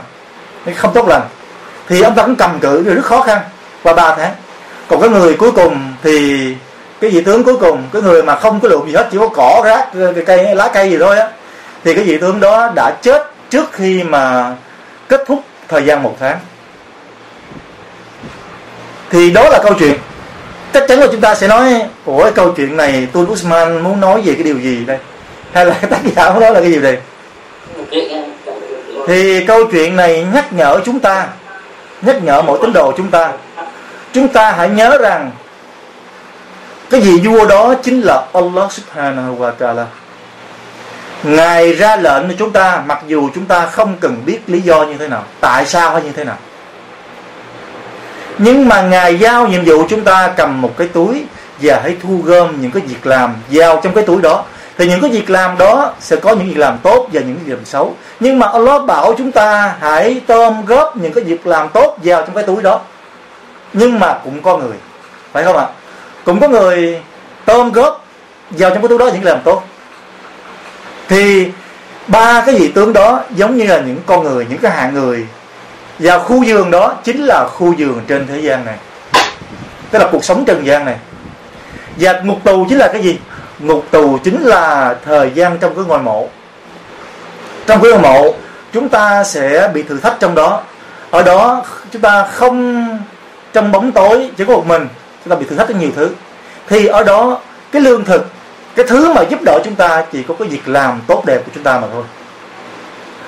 những 0.67 0.75
không 0.75 0.93
tốt 0.95 1.09
lành. 1.09 1.23
Thì 1.89 2.03
ông 2.03 2.15
ta 2.15 2.23
cũng 2.23 2.37
cầm 2.37 2.59
cự 2.61 2.83
rất 2.83 3.05
khó 3.05 3.21
khăn 3.21 3.41
qua 3.83 3.95
ba 3.95 4.15
tháng 4.15 4.33
còn 4.89 5.01
cái 5.01 5.11
người 5.11 5.35
cuối 5.35 5.53
cùng 5.53 5.93
thì 6.03 6.47
cái 7.01 7.11
vị 7.11 7.21
tướng 7.21 7.45
cuối 7.45 7.57
cùng, 7.57 7.83
cái 7.93 8.03
người 8.03 8.23
mà 8.23 8.37
không 8.37 8.61
có 8.61 8.69
lượng 8.69 8.87
gì 8.87 8.93
hết, 8.95 9.09
chỉ 9.13 9.19
có 9.19 9.29
cỏ 9.29 9.63
rác, 9.65 9.89
cái 10.15 10.25
cây, 10.27 10.55
lá 10.55 10.71
cây 10.75 10.91
gì 10.91 10.99
thôi 10.99 11.19
á, 11.19 11.29
thì 11.85 11.95
cái 11.95 12.05
vị 12.05 12.19
tướng 12.19 12.41
đó 12.41 12.73
đã 12.75 12.97
chết 13.03 13.31
trước 13.51 13.73
khi 13.73 14.05
mà 14.05 14.55
kết 15.09 15.25
thúc 15.27 15.43
thời 15.69 15.85
gian 15.85 16.03
một 16.03 16.17
tháng. 16.21 16.39
Thì 19.11 19.31
đó 19.31 19.49
là 19.49 19.59
câu 19.63 19.75
chuyện. 19.79 19.95
Chắc 20.73 20.85
chắn 20.89 20.99
là 21.01 21.07
chúng 21.13 21.21
ta 21.21 21.35
sẽ 21.35 21.49
nói, 21.49 21.83
ủa, 22.05 22.23
cái 22.23 22.33
câu 22.33 22.53
chuyện 22.53 22.77
này 22.77 23.09
tôi 23.13 23.25
Usman 23.25 23.83
muốn 23.83 24.01
nói 24.01 24.21
về 24.25 24.35
cái 24.35 24.43
điều 24.43 24.59
gì 24.59 24.85
đây? 24.87 24.99
Hay 25.53 25.67
là 25.67 25.75
tác 25.91 26.01
giả 26.17 26.31
muốn 26.31 26.41
nói 26.41 26.53
là 26.53 26.61
cái 26.61 26.73
gì 26.73 26.81
đây? 26.81 26.99
Thì 29.07 29.45
câu 29.47 29.67
chuyện 29.73 29.97
này 29.97 30.27
nhắc 30.35 30.53
nhở 30.53 30.81
chúng 30.85 31.01
ta, 31.01 31.27
nhắc 32.03 32.23
nhở 32.23 32.43
mỗi 32.43 32.59
tín 32.63 32.73
đồ 32.73 32.93
chúng 32.97 33.11
ta 33.11 33.33
chúng 34.17 34.29
ta 34.29 34.53
hãy 34.53 34.69
nhớ 34.69 34.99
rằng, 35.01 35.31
cái 36.91 37.01
vị 37.01 37.21
vua 37.25 37.47
đó 37.47 37.75
chính 37.83 38.01
là 38.01 38.27
Allah 38.33 38.73
subhanahu 38.73 39.37
wa 39.39 39.53
ta'ala. 39.59 39.85
Ngài 41.23 41.75
ra 41.75 41.97
lệnh 41.97 42.29
cho 42.29 42.35
chúng 42.39 42.53
ta, 42.53 42.83
mặc 42.87 43.03
dù 43.07 43.31
chúng 43.35 43.45
ta 43.45 43.67
không 43.67 43.97
cần 44.01 44.23
biết 44.27 44.41
lý 44.47 44.61
do 44.61 44.85
như 44.85 44.95
thế 44.99 45.09
nào, 45.09 45.25
tại 45.41 45.67
sao 45.67 45.93
hay 45.93 46.03
như 46.03 46.13
thế 46.13 46.25
nào. 46.25 46.37
Nhưng 48.39 48.69
mà 48.69 48.83
ngài 48.83 49.19
giao 49.19 49.49
nhiệm 49.49 49.65
vụ 49.65 49.87
chúng 49.89 50.05
ta 50.05 50.33
cầm 50.37 50.63
một 50.63 50.77
cái 50.77 50.89
túi 50.89 51.25
và 51.61 51.81
hãy 51.83 51.97
thu 52.03 52.21
gom 52.25 52.61
những 52.61 52.71
cái 52.71 52.83
việc 52.87 53.07
làm 53.07 53.35
giao 53.49 53.81
trong 53.85 53.95
cái 53.95 54.05
túi 54.05 54.23
đó. 54.23 54.45
Thì 54.79 54.89
những 54.89 55.01
cái 55.01 55.11
việc 55.11 55.31
làm 55.31 55.59
đó 55.59 55.93
sẽ 56.01 56.17
có 56.17 56.35
những 56.35 56.49
việc 56.49 56.59
làm 56.59 56.79
tốt 56.79 57.09
và 57.13 57.21
những 57.21 57.37
việc 57.45 57.53
làm 57.53 57.65
xấu. 57.65 57.95
Nhưng 58.21 58.39
mà 58.39 58.49
Allah 58.49 58.85
bảo 58.85 59.15
chúng 59.19 59.33
ta 59.33 59.75
hãy 59.81 60.21
tôm 60.27 60.65
góp 60.67 60.97
những 60.97 61.13
cái 61.13 61.25
việc 61.25 61.47
làm 61.47 61.69
tốt 61.69 61.99
vào 62.05 62.23
trong 62.23 62.35
cái 62.35 62.45
túi 62.45 62.63
đó 62.63 62.81
nhưng 63.73 64.01
mà 64.01 64.19
cũng 64.25 64.43
có 64.43 64.57
người. 64.57 64.77
Phải 65.33 65.45
không 65.45 65.57
ạ? 65.57 65.67
Cũng 66.25 66.41
có 66.41 66.49
người 66.49 67.03
tôm 67.45 67.73
góp 67.73 68.05
vào 68.51 68.71
trong 68.71 68.83
cái 68.83 68.89
túi 68.89 68.99
đó 68.99 69.11
những 69.15 69.25
làm 69.25 69.39
tốt. 69.45 69.63
Thì 71.09 71.49
ba 72.07 72.43
cái 72.47 72.55
vị 72.55 72.69
tướng 72.69 72.93
đó 72.93 73.21
giống 73.31 73.57
như 73.57 73.67
là 73.67 73.81
những 73.81 73.99
con 74.07 74.25
người, 74.25 74.47
những 74.49 74.59
cái 74.59 74.73
hạng 74.73 74.95
người 74.95 75.27
và 75.99 76.19
khu 76.19 76.43
giường 76.43 76.71
đó 76.71 76.95
chính 77.05 77.25
là 77.25 77.49
khu 77.49 77.73
giường 77.73 78.01
trên 78.09 78.27
thế 78.27 78.41
gian 78.41 78.65
này. 78.65 78.77
Tức 79.91 79.99
là 79.99 80.09
cuộc 80.13 80.25
sống 80.25 80.45
trần 80.45 80.67
gian 80.67 80.85
này. 80.85 80.97
Và 81.97 82.21
ngục 82.21 82.39
tù 82.45 82.67
chính 82.69 82.79
là 82.79 82.91
cái 82.93 83.03
gì? 83.03 83.19
Ngục 83.59 83.85
tù 83.91 84.19
chính 84.25 84.43
là 84.43 84.95
thời 85.05 85.31
gian 85.35 85.59
trong 85.59 85.75
cái 85.75 85.85
ngôi 85.85 85.99
mộ. 85.99 86.29
Trong 87.67 87.83
cái 87.83 87.91
ngôi 87.91 88.01
mộ, 88.01 88.35
chúng 88.73 88.89
ta 88.89 89.25
sẽ 89.25 89.71
bị 89.75 89.83
thử 89.83 90.01
thách 90.01 90.17
trong 90.21 90.35
đó. 90.35 90.63
Ở 91.11 91.23
đó, 91.23 91.65
chúng 91.93 92.03
ta 92.03 92.27
không 92.33 92.99
trong 93.57 93.73
bóng 93.73 93.93
tối 93.93 94.31
chỉ 94.37 94.45
có 94.45 94.53
một 94.53 94.67
mình, 94.67 94.89
chúng 95.25 95.31
ta 95.31 95.37
bị 95.37 95.47
thử 95.47 95.57
thách 95.57 95.69
rất 95.69 95.77
nhiều 95.77 95.91
thứ. 95.97 96.11
Thì 96.69 96.87
ở 96.87 97.05
đó, 97.05 97.41
cái 97.73 97.83
lương 97.83 98.05
thực, 98.05 98.27
cái 98.75 98.87
thứ 98.89 99.13
mà 99.13 99.23
giúp 99.23 99.43
đỡ 99.43 99.61
chúng 99.65 99.75
ta 99.75 100.05
chỉ 100.13 100.23
có 100.23 100.35
cái 100.39 100.49
việc 100.49 100.69
làm 100.69 101.01
tốt 101.07 101.23
đẹp 101.27 101.39
của 101.45 101.51
chúng 101.55 101.63
ta 101.63 101.81
mà 101.81 101.89
thôi. 101.93 102.05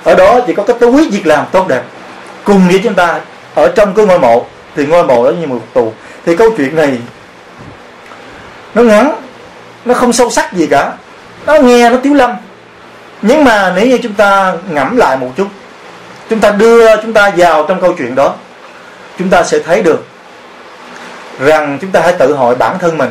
Ở 0.04 0.14
đó 0.14 0.40
chỉ 0.46 0.54
có 0.54 0.62
cái 0.62 0.76
túi 0.80 1.10
việc 1.10 1.26
làm 1.26 1.46
tốt 1.52 1.68
đẹp. 1.68 1.82
Cùng 2.44 2.68
với 2.68 2.80
chúng 2.84 2.94
ta, 2.94 3.20
ở 3.54 3.72
trong 3.76 3.94
cái 3.94 4.06
ngôi 4.06 4.18
mộ, 4.18 4.46
thì 4.76 4.86
ngôi 4.86 5.04
mộ 5.04 5.24
đó 5.24 5.30
như 5.30 5.46
một 5.46 5.60
tù. 5.72 5.92
Thì 6.26 6.36
câu 6.36 6.50
chuyện 6.56 6.76
này, 6.76 6.98
nó 8.74 8.82
ngắn, 8.82 9.14
nó 9.84 9.94
không 9.94 10.12
sâu 10.12 10.30
sắc 10.30 10.52
gì 10.52 10.66
cả. 10.66 10.92
Nó 11.46 11.54
nghe, 11.54 11.90
nó 11.90 11.96
tiếu 12.02 12.14
lâm. 12.14 12.30
Nhưng 13.22 13.44
mà 13.44 13.72
nếu 13.76 13.86
như 13.86 13.98
chúng 14.02 14.14
ta 14.14 14.54
ngẫm 14.70 14.96
lại 14.96 15.16
một 15.16 15.30
chút, 15.36 15.46
chúng 16.30 16.40
ta 16.40 16.50
đưa 16.50 17.02
chúng 17.02 17.12
ta 17.12 17.30
vào 17.36 17.64
trong 17.68 17.80
câu 17.80 17.94
chuyện 17.98 18.14
đó, 18.14 18.34
chúng 19.18 19.28
ta 19.28 19.42
sẽ 19.42 19.58
thấy 19.58 19.82
được 19.82 20.06
rằng 21.38 21.78
chúng 21.80 21.90
ta 21.90 22.00
hãy 22.00 22.12
tự 22.12 22.34
hỏi 22.34 22.54
bản 22.54 22.78
thân 22.78 22.98
mình. 22.98 23.10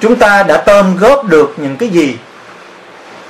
Chúng 0.00 0.16
ta 0.16 0.42
đã 0.42 0.56
tôm 0.56 0.96
góp 0.96 1.24
được 1.24 1.54
những 1.56 1.76
cái 1.76 1.88
gì 1.88 2.16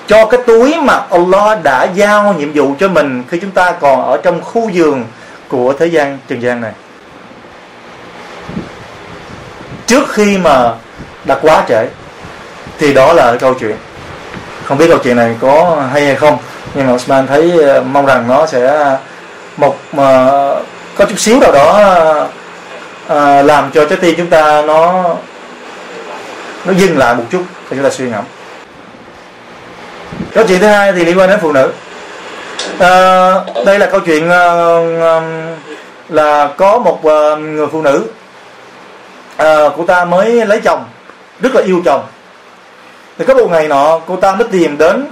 cho 0.06 0.26
cái 0.26 0.40
túi 0.46 0.76
mà 0.82 1.02
Allah 1.10 1.62
đã 1.62 1.84
giao 1.94 2.34
nhiệm 2.38 2.52
vụ 2.52 2.74
cho 2.78 2.88
mình 2.88 3.22
khi 3.28 3.38
chúng 3.40 3.50
ta 3.50 3.72
còn 3.72 4.04
ở 4.04 4.20
trong 4.22 4.40
khu 4.42 4.68
giường 4.68 5.04
của 5.48 5.72
thế 5.78 5.86
gian 5.86 6.18
trần 6.28 6.42
gian 6.42 6.60
này? 6.60 6.72
Trước 9.86 10.08
khi 10.08 10.38
mà 10.38 10.72
đã 11.24 11.38
quá 11.42 11.64
trễ, 11.68 11.86
thì 12.78 12.94
đó 12.94 13.12
là 13.12 13.36
câu 13.40 13.54
chuyện. 13.54 13.76
Không 14.64 14.78
biết 14.78 14.86
câu 14.88 14.98
chuyện 14.98 15.16
này 15.16 15.36
có 15.40 15.82
hay 15.92 16.04
hay 16.06 16.16
không, 16.16 16.38
nhưng 16.74 16.86
mà 16.86 16.92
Osman 16.92 17.26
thấy 17.26 17.62
ờ, 17.62 17.82
mong 17.82 18.06
rằng 18.06 18.28
nó 18.28 18.46
sẽ 18.46 18.96
một, 19.56 19.78
mà 19.92 20.30
có 20.96 21.04
chút 21.04 21.18
xíu 21.18 21.40
nào 21.40 21.52
đó 21.52 21.80
à, 23.10 23.42
làm 23.42 23.70
cho 23.70 23.84
trái 23.84 23.98
tim 24.00 24.14
chúng 24.16 24.26
ta 24.26 24.62
nó 24.66 25.04
nó 26.64 26.72
dừng 26.72 26.98
lại 26.98 27.14
một 27.14 27.24
chút 27.30 27.42
để 27.70 27.76
chúng 27.76 27.84
ta 27.84 27.90
suy 27.90 28.08
ngẫm. 28.08 28.24
Câu 30.32 30.44
chuyện 30.48 30.60
thứ 30.60 30.66
hai 30.66 30.92
thì 30.92 31.04
liên 31.04 31.18
quan 31.18 31.30
đến 31.30 31.38
phụ 31.42 31.52
nữ. 31.52 31.72
À, 32.78 33.34
đây 33.66 33.78
là 33.78 33.86
câu 33.86 34.00
chuyện 34.00 34.30
à, 34.30 34.54
là 36.08 36.50
có 36.56 36.78
một 36.78 37.04
à, 37.04 37.36
người 37.36 37.66
phụ 37.66 37.82
nữ 37.82 38.04
à, 39.36 39.68
cô 39.76 39.84
ta 39.84 40.04
mới 40.04 40.46
lấy 40.46 40.60
chồng 40.60 40.84
rất 41.40 41.54
là 41.54 41.62
yêu 41.62 41.82
chồng. 41.84 42.02
Thì 43.18 43.24
có 43.24 43.34
một 43.34 43.50
ngày 43.50 43.68
nọ 43.68 44.00
cô 44.06 44.16
ta 44.16 44.34
mới 44.34 44.48
tìm 44.48 44.78
đến 44.78 45.06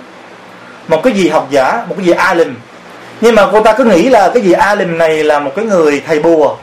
một 0.88 1.00
cái 1.02 1.12
gì 1.12 1.28
học 1.28 1.46
giả 1.50 1.84
một 1.88 1.94
cái 1.98 2.06
gì 2.06 2.12
alim 2.12 2.54
nhưng 3.20 3.34
mà 3.34 3.46
cô 3.52 3.62
ta 3.62 3.72
cứ 3.72 3.84
nghĩ 3.84 4.08
là 4.08 4.30
cái 4.34 4.42
gì 4.42 4.52
alim 4.52 4.98
này 4.98 5.24
là 5.24 5.38
một 5.38 5.52
cái 5.56 5.64
người 5.64 6.02
thầy 6.06 6.18
bùa 6.18 6.56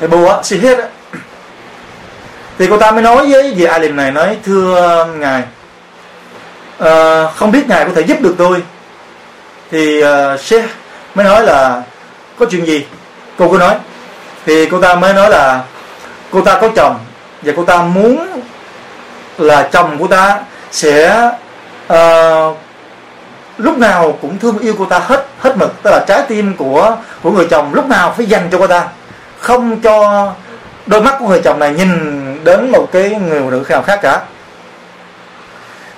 thầy 0.00 0.08
bùa 0.08 0.28
á 0.28 0.42
xin 0.42 0.60
hết 0.60 0.78
á. 0.78 0.86
Thì 2.58 2.66
cô 2.70 2.78
ta 2.78 2.90
mới 2.90 3.02
nói 3.02 3.26
với 3.26 3.54
vị 3.54 3.64
alim 3.64 3.96
này 3.96 4.10
nói 4.10 4.36
thưa 4.44 4.88
um, 5.04 5.20
ngài 5.20 5.42
uh, 6.82 7.34
không 7.36 7.50
biết 7.50 7.68
ngài 7.68 7.84
có 7.84 7.90
thể 7.94 8.02
giúp 8.02 8.20
được 8.20 8.34
tôi. 8.38 8.62
Thì 9.70 10.00
ờ, 10.00 10.34
uh, 10.34 10.40
sheikh 10.40 10.64
mới 11.14 11.24
nói 11.24 11.42
là 11.42 11.82
có 12.38 12.46
chuyện 12.50 12.66
gì? 12.66 12.86
Cô 13.38 13.48
cứ 13.50 13.58
nói. 13.58 13.74
Thì 14.46 14.68
cô 14.70 14.80
ta 14.80 14.94
mới 14.94 15.12
nói 15.12 15.30
là 15.30 15.62
cô 16.30 16.40
ta 16.40 16.58
có 16.60 16.68
chồng 16.76 16.98
và 17.42 17.52
cô 17.56 17.64
ta 17.64 17.82
muốn 17.82 18.40
là 19.38 19.68
chồng 19.72 19.98
của 19.98 20.06
ta 20.06 20.40
sẽ 20.70 21.30
uh, 21.92 22.56
lúc 23.58 23.78
nào 23.78 24.18
cũng 24.22 24.38
thương 24.38 24.58
yêu 24.58 24.74
cô 24.78 24.84
ta 24.84 24.98
hết 24.98 25.26
hết 25.40 25.56
mực. 25.56 25.82
Tức 25.82 25.90
là 25.90 26.04
trái 26.06 26.22
tim 26.28 26.56
của 26.56 26.96
của 27.22 27.30
người 27.30 27.46
chồng 27.50 27.74
lúc 27.74 27.86
nào 27.88 28.14
phải 28.16 28.26
dành 28.26 28.48
cho 28.52 28.58
cô 28.58 28.66
ta 28.66 28.88
không 29.44 29.80
cho 29.80 30.28
đôi 30.86 31.00
mắt 31.00 31.16
của 31.18 31.26
người 31.28 31.40
chồng 31.44 31.58
này 31.58 31.74
nhìn 31.74 31.90
đến 32.44 32.72
một 32.72 32.88
cái 32.92 33.10
người 33.10 33.40
phụ 33.40 33.50
nữ 33.50 33.64
nào 33.68 33.82
khác 33.82 33.98
cả. 34.02 34.20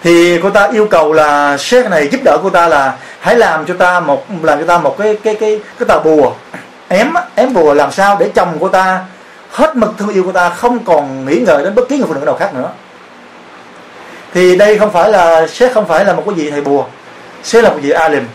Thì 0.03 0.41
cô 0.43 0.51
ta 0.51 0.69
yêu 0.73 0.87
cầu 0.91 1.13
là 1.13 1.57
sếp 1.57 1.91
này 1.91 2.09
giúp 2.09 2.21
đỡ 2.25 2.39
cô 2.43 2.51
ta 2.51 2.69
là 2.69 2.97
hãy 3.21 3.37
làm 3.37 3.67
cho 3.67 3.75
ta 3.75 4.01
một, 4.01 4.25
làm 4.43 4.59
cho 4.59 4.67
ta 4.67 4.79
một 4.79 4.99
cái 4.99 5.19
cái 5.25 5.35
cái 5.35 5.61
cái 5.79 5.87
tà 5.89 5.99
bùa. 5.99 6.33
Ém 6.89 7.13
ém 7.35 7.53
bùa 7.53 7.75
làm 7.75 7.93
sao 7.93 8.17
để 8.21 8.31
chồng 8.35 8.59
của 8.59 8.69
ta 8.69 9.05
hết 9.51 9.77
mực 9.77 9.95
thương 9.99 10.09
yêu 10.09 10.23
cô 10.27 10.33
ta, 10.33 10.49
không 10.49 10.85
còn 10.85 11.27
nghĩ 11.27 11.39
ngợi 11.47 11.65
đến 11.65 11.75
bất 11.75 11.89
kỳ 11.89 11.97
người 11.97 12.07
phụ 12.09 12.15
nữ 12.15 12.21
nào 12.21 12.37
khác 12.37 12.55
nữa. 12.55 12.71
Thì 14.35 14.57
đây 14.57 14.79
không 14.79 14.93
phải 14.93 15.11
là, 15.11 15.47
sếp 15.47 15.75
không 15.75 15.89
phải 15.89 16.05
là 16.05 16.13
một 16.13 16.23
cái 16.27 16.35
gì 16.35 16.51
thầy 16.51 16.61
bùa. 16.61 16.85
Sếp 17.43 17.65
là 17.65 17.71
một 17.71 17.79
vị 17.83 17.91
alim 17.91 18.27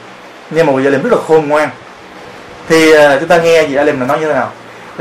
nhưng 0.50 0.66
mà 0.66 0.72
một 0.72 0.78
vị 0.78 0.86
alim 0.86 1.04
rất 1.04 1.14
là 1.14 1.18
khôn 1.28 1.48
ngoan. 1.48 1.70
Thì 2.70 2.94
à, 2.94 3.18
chúng 3.20 3.28
ta 3.28 3.38
nghe 3.38 3.64
vị 3.64 3.76
alim 3.76 4.00
là 4.00 4.06
nói 4.06 4.20
như 4.20 4.26
thế 4.26 4.34
nào? 4.34 4.52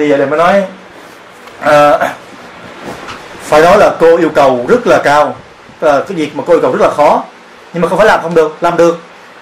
Thì 0.01 0.11
alim 0.11 0.31
mới 0.31 0.39
nói 0.39 0.65
à, 1.61 1.99
phải 3.43 3.63
nói 3.63 3.79
là 3.79 3.95
cô 4.01 4.17
yêu 4.17 4.29
cầu 4.35 4.65
rất 4.69 4.87
là 4.87 4.99
cao. 4.99 5.37
À, 5.81 6.01
cái 6.09 6.17
việc 6.17 6.37
mà 6.37 6.45
cô 6.47 6.53
yêu 6.53 6.61
cầu 6.63 6.73
rất 6.73 6.81
là 6.81 6.91
khó. 6.91 7.25
Nhưng 7.73 7.83
mà 7.83 7.89
không 7.89 7.99
phải 7.99 8.07
làm 8.07 8.23
không 8.23 8.35
được 8.35 8.57
làm 8.61 8.77
được. 8.77 8.99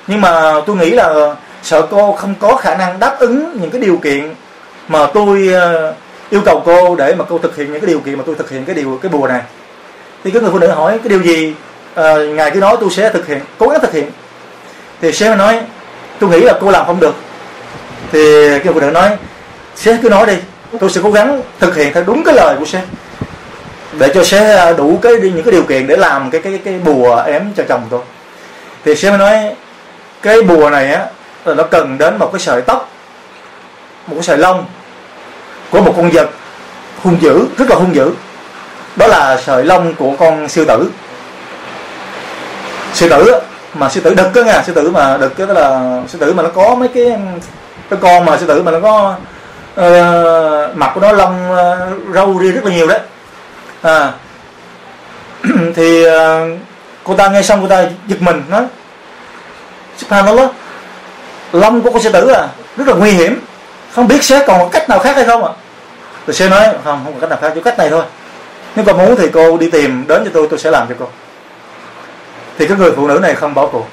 Nhưng 0.06 0.20
mà 0.20 0.52
tôi 0.66 0.76
nghĩ 0.76 0.90
là 0.90 1.34
sợ 1.62 1.82
cô 1.90 2.12
không 2.12 2.34
có 2.40 2.56
khả 2.56 2.74
năng 2.74 2.98
đáp 2.98 3.16
ứng 3.18 3.60
những 3.60 3.70
cái 3.70 3.80
điều 3.80 3.96
kiện 3.96 4.34
mà 4.88 5.06
tôi 5.14 5.54
à, 5.54 5.92
yêu 6.30 6.40
cầu 6.44 6.62
cô 6.66 6.96
để 6.96 7.14
mà 7.14 7.24
cô 7.28 7.38
thực 7.38 7.56
hiện 7.56 7.72
những 7.72 7.80
cái 7.80 7.88
điều 7.88 8.00
kiện 8.00 8.18
mà 8.18 8.22
tôi 8.26 8.34
thực 8.34 8.50
hiện 8.50 8.64
cái 8.64 8.74
điều 8.74 8.98
cái 9.02 9.10
bùa 9.10 9.26
này. 9.26 9.40
Thì 10.24 10.30
cái 10.30 10.42
người 10.42 10.50
phụ 10.50 10.58
nữ 10.58 10.68
hỏi 10.68 10.98
cái 10.98 11.08
điều 11.08 11.22
gì 11.22 11.54
à, 11.94 12.14
ngài 12.14 12.50
cứ 12.50 12.60
nói 12.60 12.76
tôi 12.80 12.90
sẽ 12.90 13.10
thực 13.10 13.26
hiện 13.26 13.40
cố 13.58 13.68
gắng 13.68 13.80
thực 13.80 13.92
hiện? 13.92 14.10
Thì 15.00 15.12
sếp 15.12 15.38
nói 15.38 15.60
tôi 16.18 16.30
nghĩ 16.30 16.40
là 16.40 16.54
cô 16.60 16.70
làm 16.70 16.86
không 16.86 17.00
được. 17.00 17.14
Thì 18.12 18.48
cái 18.48 18.64
người 18.64 18.74
phụ 18.74 18.80
nữ 18.80 18.90
nói 18.90 19.10
sếp 19.78 19.96
cứ 20.02 20.08
nói 20.08 20.26
đi, 20.26 20.34
tôi 20.80 20.90
sẽ 20.90 21.00
cố 21.04 21.10
gắng 21.10 21.42
thực 21.60 21.76
hiện 21.76 21.92
theo 21.94 22.04
đúng 22.06 22.24
cái 22.24 22.34
lời 22.34 22.56
của 22.58 22.64
sếp. 22.64 22.82
Để 23.92 24.10
cho 24.14 24.24
sếp 24.24 24.58
à, 24.58 24.72
đủ 24.72 24.98
cái 25.02 25.12
những 25.12 25.42
cái 25.42 25.52
điều 25.52 25.62
kiện 25.62 25.86
để 25.86 25.96
làm 25.96 26.30
cái 26.30 26.40
cái 26.40 26.60
cái 26.64 26.78
bùa 26.84 27.22
ém 27.26 27.52
cho 27.56 27.62
chồng 27.68 27.82
tôi. 27.90 28.00
Thì 28.84 28.94
sếp 28.94 29.10
mới 29.10 29.18
nói, 29.18 29.54
cái 30.22 30.42
bùa 30.42 30.70
này 30.70 30.92
á, 30.92 31.06
là 31.44 31.54
nó 31.54 31.62
cần 31.62 31.98
đến 31.98 32.18
một 32.18 32.30
cái 32.32 32.40
sợi 32.40 32.62
tóc, 32.62 32.90
một 34.06 34.14
cái 34.14 34.22
sợi 34.22 34.38
lông 34.38 34.64
của 35.70 35.80
một 35.80 35.94
con 35.96 36.10
vật 36.10 36.30
hung 37.02 37.16
dữ, 37.20 37.46
rất 37.58 37.70
là 37.70 37.76
hung 37.76 37.94
dữ. 37.94 38.10
Đó 38.96 39.06
là 39.06 39.40
sợi 39.46 39.64
lông 39.64 39.94
của 39.94 40.12
con 40.18 40.48
sư 40.48 40.64
tử. 40.64 40.90
Sư 42.94 43.08
tử 43.08 43.40
mà 43.74 43.88
sư 43.88 44.00
tử 44.00 44.14
đực 44.14 44.34
á 44.34 44.42
nha, 44.42 44.62
sư 44.66 44.72
tử 44.72 44.90
mà 44.90 45.16
đực 45.16 45.38
đó 45.38 45.54
là 45.54 46.00
sư 46.08 46.18
tử 46.18 46.34
mà 46.34 46.42
nó 46.42 46.48
có 46.48 46.74
mấy 46.74 46.88
cái 46.88 47.16
cái 47.90 47.98
con 48.02 48.24
mà 48.24 48.38
sư 48.38 48.46
tử 48.46 48.62
mà 48.62 48.70
nó 48.70 48.80
có 48.80 49.14
Ờ, 49.78 50.68
uh, 50.70 50.76
mặt 50.76 50.90
của 50.94 51.00
nó 51.00 51.12
lông 51.12 51.50
uh, 51.52 52.14
râu 52.14 52.38
ria 52.40 52.52
rất 52.52 52.64
là 52.64 52.70
nhiều 52.72 52.86
đấy. 52.86 53.00
À, 53.82 54.12
thì 55.76 56.06
uh, 56.06 56.12
cô 57.04 57.14
ta 57.14 57.28
nghe 57.28 57.42
xong 57.42 57.60
cô 57.62 57.68
ta 57.68 57.84
giật 58.06 58.22
mình 58.22 58.42
nói 58.48 58.66
subhanallah 59.96 60.50
lông 61.52 61.82
của 61.82 61.90
con 61.90 62.02
sư 62.02 62.12
tử 62.12 62.28
à 62.28 62.48
rất 62.76 62.88
là 62.88 62.94
nguy 62.94 63.10
hiểm 63.10 63.40
không 63.94 64.08
biết 64.08 64.24
sẽ 64.24 64.44
còn 64.46 64.70
cách 64.70 64.88
nào 64.88 64.98
khác 64.98 65.16
hay 65.16 65.24
không 65.24 65.44
ạ? 65.44 65.50
À? 65.52 65.58
rồi 66.26 66.34
sẽ 66.34 66.48
nói 66.48 66.68
không 66.84 67.00
không 67.04 67.14
có 67.14 67.20
cách 67.20 67.30
nào 67.30 67.38
khác 67.42 67.52
chỉ 67.54 67.60
cách 67.64 67.78
này 67.78 67.90
thôi. 67.90 68.04
Nếu 68.76 68.84
con 68.84 68.98
muốn 68.98 69.16
thì 69.16 69.28
cô 69.32 69.58
đi 69.58 69.70
tìm 69.70 70.04
đến 70.08 70.24
cho 70.24 70.30
tôi 70.34 70.46
tôi 70.50 70.58
sẽ 70.58 70.70
làm 70.70 70.88
cho 70.88 70.94
cô. 70.98 71.08
Thì 72.58 72.66
cái 72.66 72.78
người 72.78 72.92
phụ 72.96 73.08
nữ 73.08 73.18
này 73.22 73.34
không 73.34 73.54
bỏ 73.54 73.66
cuộc. 73.66 73.86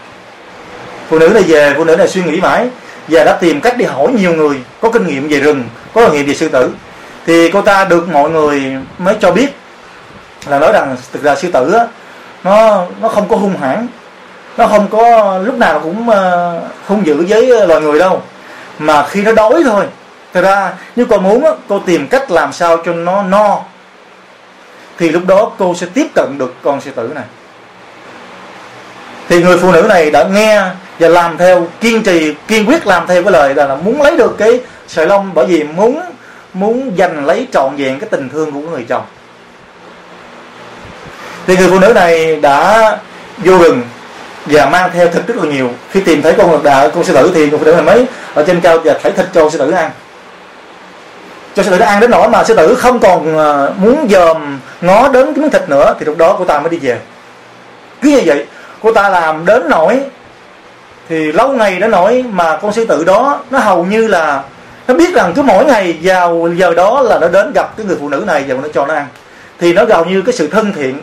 Phụ 1.10 1.20
nữ 1.20 1.30
này 1.30 1.44
về 1.44 1.74
phụ 1.78 1.84
nữ 1.84 1.96
này 1.96 2.08
suy 2.08 2.24
nghĩ 2.24 2.42
mãi 2.42 2.70
và 3.08 3.24
đã 3.24 3.38
tìm 3.42 3.62
cách 3.62 3.78
đi 3.78 3.86
hỏi 3.86 4.08
nhiều 4.14 4.34
người 4.34 4.64
có 4.82 4.92
kinh 4.92 5.08
nghiệm 5.08 5.28
về 5.28 5.40
rừng 5.40 5.64
có 5.94 6.06
kinh 6.06 6.14
nghiệm 6.14 6.28
về 6.28 6.34
sư 6.34 6.50
tử. 6.50 6.72
Thì 7.26 7.52
cô 7.52 7.62
ta 7.62 7.86
được 7.86 8.10
mọi 8.10 8.30
người 8.30 8.76
mới 8.98 9.16
cho 9.20 9.32
biết 9.32 9.56
là 10.48 10.60
nói 10.60 10.74
rằng 10.74 10.98
thực 11.14 11.24
ra 11.24 11.36
sư 11.36 11.52
tử 11.52 11.74
á, 11.74 11.88
nó 12.44 12.86
nó 13.02 13.08
không 13.08 13.28
có 13.30 13.36
hung 13.36 13.58
hãn. 13.58 13.88
Nó 14.58 14.68
không 14.68 14.88
có 14.92 15.38
lúc 15.38 15.56
nào 15.56 15.80
cũng 15.80 16.10
ờ, 16.10 16.62
hung 16.88 17.06
dữ 17.06 17.26
với 17.30 17.68
loài 17.68 17.82
người 17.82 18.00
đâu. 18.00 18.22
Mà 18.80 19.08
khi 19.08 19.22
nó 19.22 19.32
đói 19.32 19.64
thôi 19.66 19.86
thật 20.34 20.42
ra 20.42 20.74
nếu 20.96 21.06
cô 21.10 21.18
muốn 21.18 21.44
á, 21.46 21.52
cô 21.68 21.80
tìm 21.80 22.08
cách 22.08 22.32
làm 22.32 22.54
sao 22.54 22.78
cho 22.86 22.94
nó 22.94 23.24
no. 23.24 23.60
Thì 24.98 25.10
lúc 25.10 25.24
đó 25.28 25.52
cô 25.58 25.76
sẽ 25.76 25.88
tiếp 25.94 26.08
cận 26.16 26.38
được 26.38 26.54
con 26.64 26.82
sư 26.82 26.92
tử 26.96 27.12
này. 27.16 27.24
Thì 29.30 29.44
người 29.44 29.58
phụ 29.58 29.72
nữ 29.72 29.82
này 29.90 30.12
đã 30.12 30.24
nghe 30.24 30.62
và 31.00 31.08
làm 31.08 31.38
theo 31.38 31.68
kiên 31.82 32.04
trì 32.04 32.34
kiên 32.48 32.70
quyết 32.70 32.88
làm 32.88 33.08
theo 33.08 33.24
cái 33.24 33.32
lời 33.32 33.56
là, 33.56 33.66
là 33.66 33.76
muốn 33.76 34.02
lấy 34.02 34.18
được 34.18 34.36
cái 34.38 34.60
sợi 34.88 35.08
lông 35.08 35.34
bởi 35.34 35.46
vì 35.46 35.64
muốn 35.64 36.02
muốn 36.54 36.92
giành 36.98 37.26
lấy 37.26 37.48
trọn 37.52 37.76
vẹn 37.76 38.00
cái 38.00 38.10
tình 38.10 38.30
thương 38.30 38.52
của 38.52 38.60
người 38.60 38.86
chồng. 38.90 39.04
Thì 41.48 41.58
người 41.58 41.70
phụ 41.70 41.80
nữ 41.80 41.94
này 41.94 42.36
đã 42.36 42.98
vô 43.38 43.58
rừng 43.58 43.82
và 44.46 44.66
mang 44.66 44.90
theo 44.94 45.08
thịt 45.08 45.28
rất 45.28 45.38
là 45.38 45.44
nhiều. 45.44 45.70
Khi 45.92 46.02
tìm 46.02 46.22
thấy 46.22 46.34
con 46.38 46.64
đà 46.64 46.88
con 46.88 47.04
sư 47.04 47.14
tử 47.14 47.32
thì 47.34 47.50
người 47.50 47.60
phụ 47.60 47.66
nữ 47.66 47.72
này 47.72 47.84
mới 47.84 48.06
ở 48.34 48.44
trên 48.44 48.62
cao 48.62 48.78
và 48.84 48.94
thấy 49.04 49.12
thịt 49.12 49.26
cho 49.34 49.50
sư 49.50 49.58
tử 49.58 49.72
ăn. 49.72 49.92
Cho 51.56 51.64
sư 51.64 51.72
tử 51.72 51.80
ăn 51.80 52.00
đến 52.00 52.12
nỗi 52.12 52.30
mà 52.30 52.44
sư 52.44 52.56
tử 52.56 52.76
không 52.76 53.00
còn 53.00 53.38
ờ, 53.38 53.74
muốn 53.78 54.08
dòm 54.10 54.60
ngó 54.82 55.08
đến 55.08 55.26
cái 55.26 55.42
miếng 55.42 55.50
thịt 55.50 55.70
nữa 55.70 55.96
thì 56.00 56.06
lúc 56.06 56.18
đó 56.18 56.36
cô 56.40 56.46
ta 56.46 56.60
mới 56.60 56.70
đi 56.70 56.78
về. 56.78 57.00
Cứ 58.02 58.10
như 58.10 58.22
vậy 58.26 58.46
cô 58.82 58.94
ta 58.94 59.10
làm 59.10 59.46
đến 59.46 59.62
nỗi 59.70 60.00
thì 61.10 61.32
lâu 61.32 61.52
ngày 61.52 61.80
đã 61.80 61.88
nổi 61.88 62.26
mà 62.32 62.58
con 62.58 62.74
sư 62.74 62.86
tử 62.86 63.04
đó, 63.04 63.40
nó 63.50 63.60
hầu 63.60 63.86
như 63.86 64.08
là 64.08 64.44
nó 64.88 64.94
biết 64.94 65.14
rằng 65.14 65.34
cứ 65.36 65.42
mỗi 65.42 65.66
ngày 65.66 65.98
vào 66.02 66.50
giờ 66.56 66.74
đó 66.74 67.02
là 67.02 67.20
nó 67.20 67.28
đến 67.28 67.52
gặp 67.54 67.78
cái 67.78 67.86
người 67.86 67.98
phụ 68.00 68.10
nữ 68.10 68.24
này 68.28 68.44
và 68.48 68.56
nó 68.64 68.68
cho 68.74 68.86
nó 68.86 68.94
ăn. 68.94 69.08
Thì 69.60 69.74
nó 69.74 69.86
gần 69.86 70.12
như 70.12 70.22
cái 70.22 70.34
sự 70.34 70.48
thân 70.48 70.74
thiện 70.74 71.00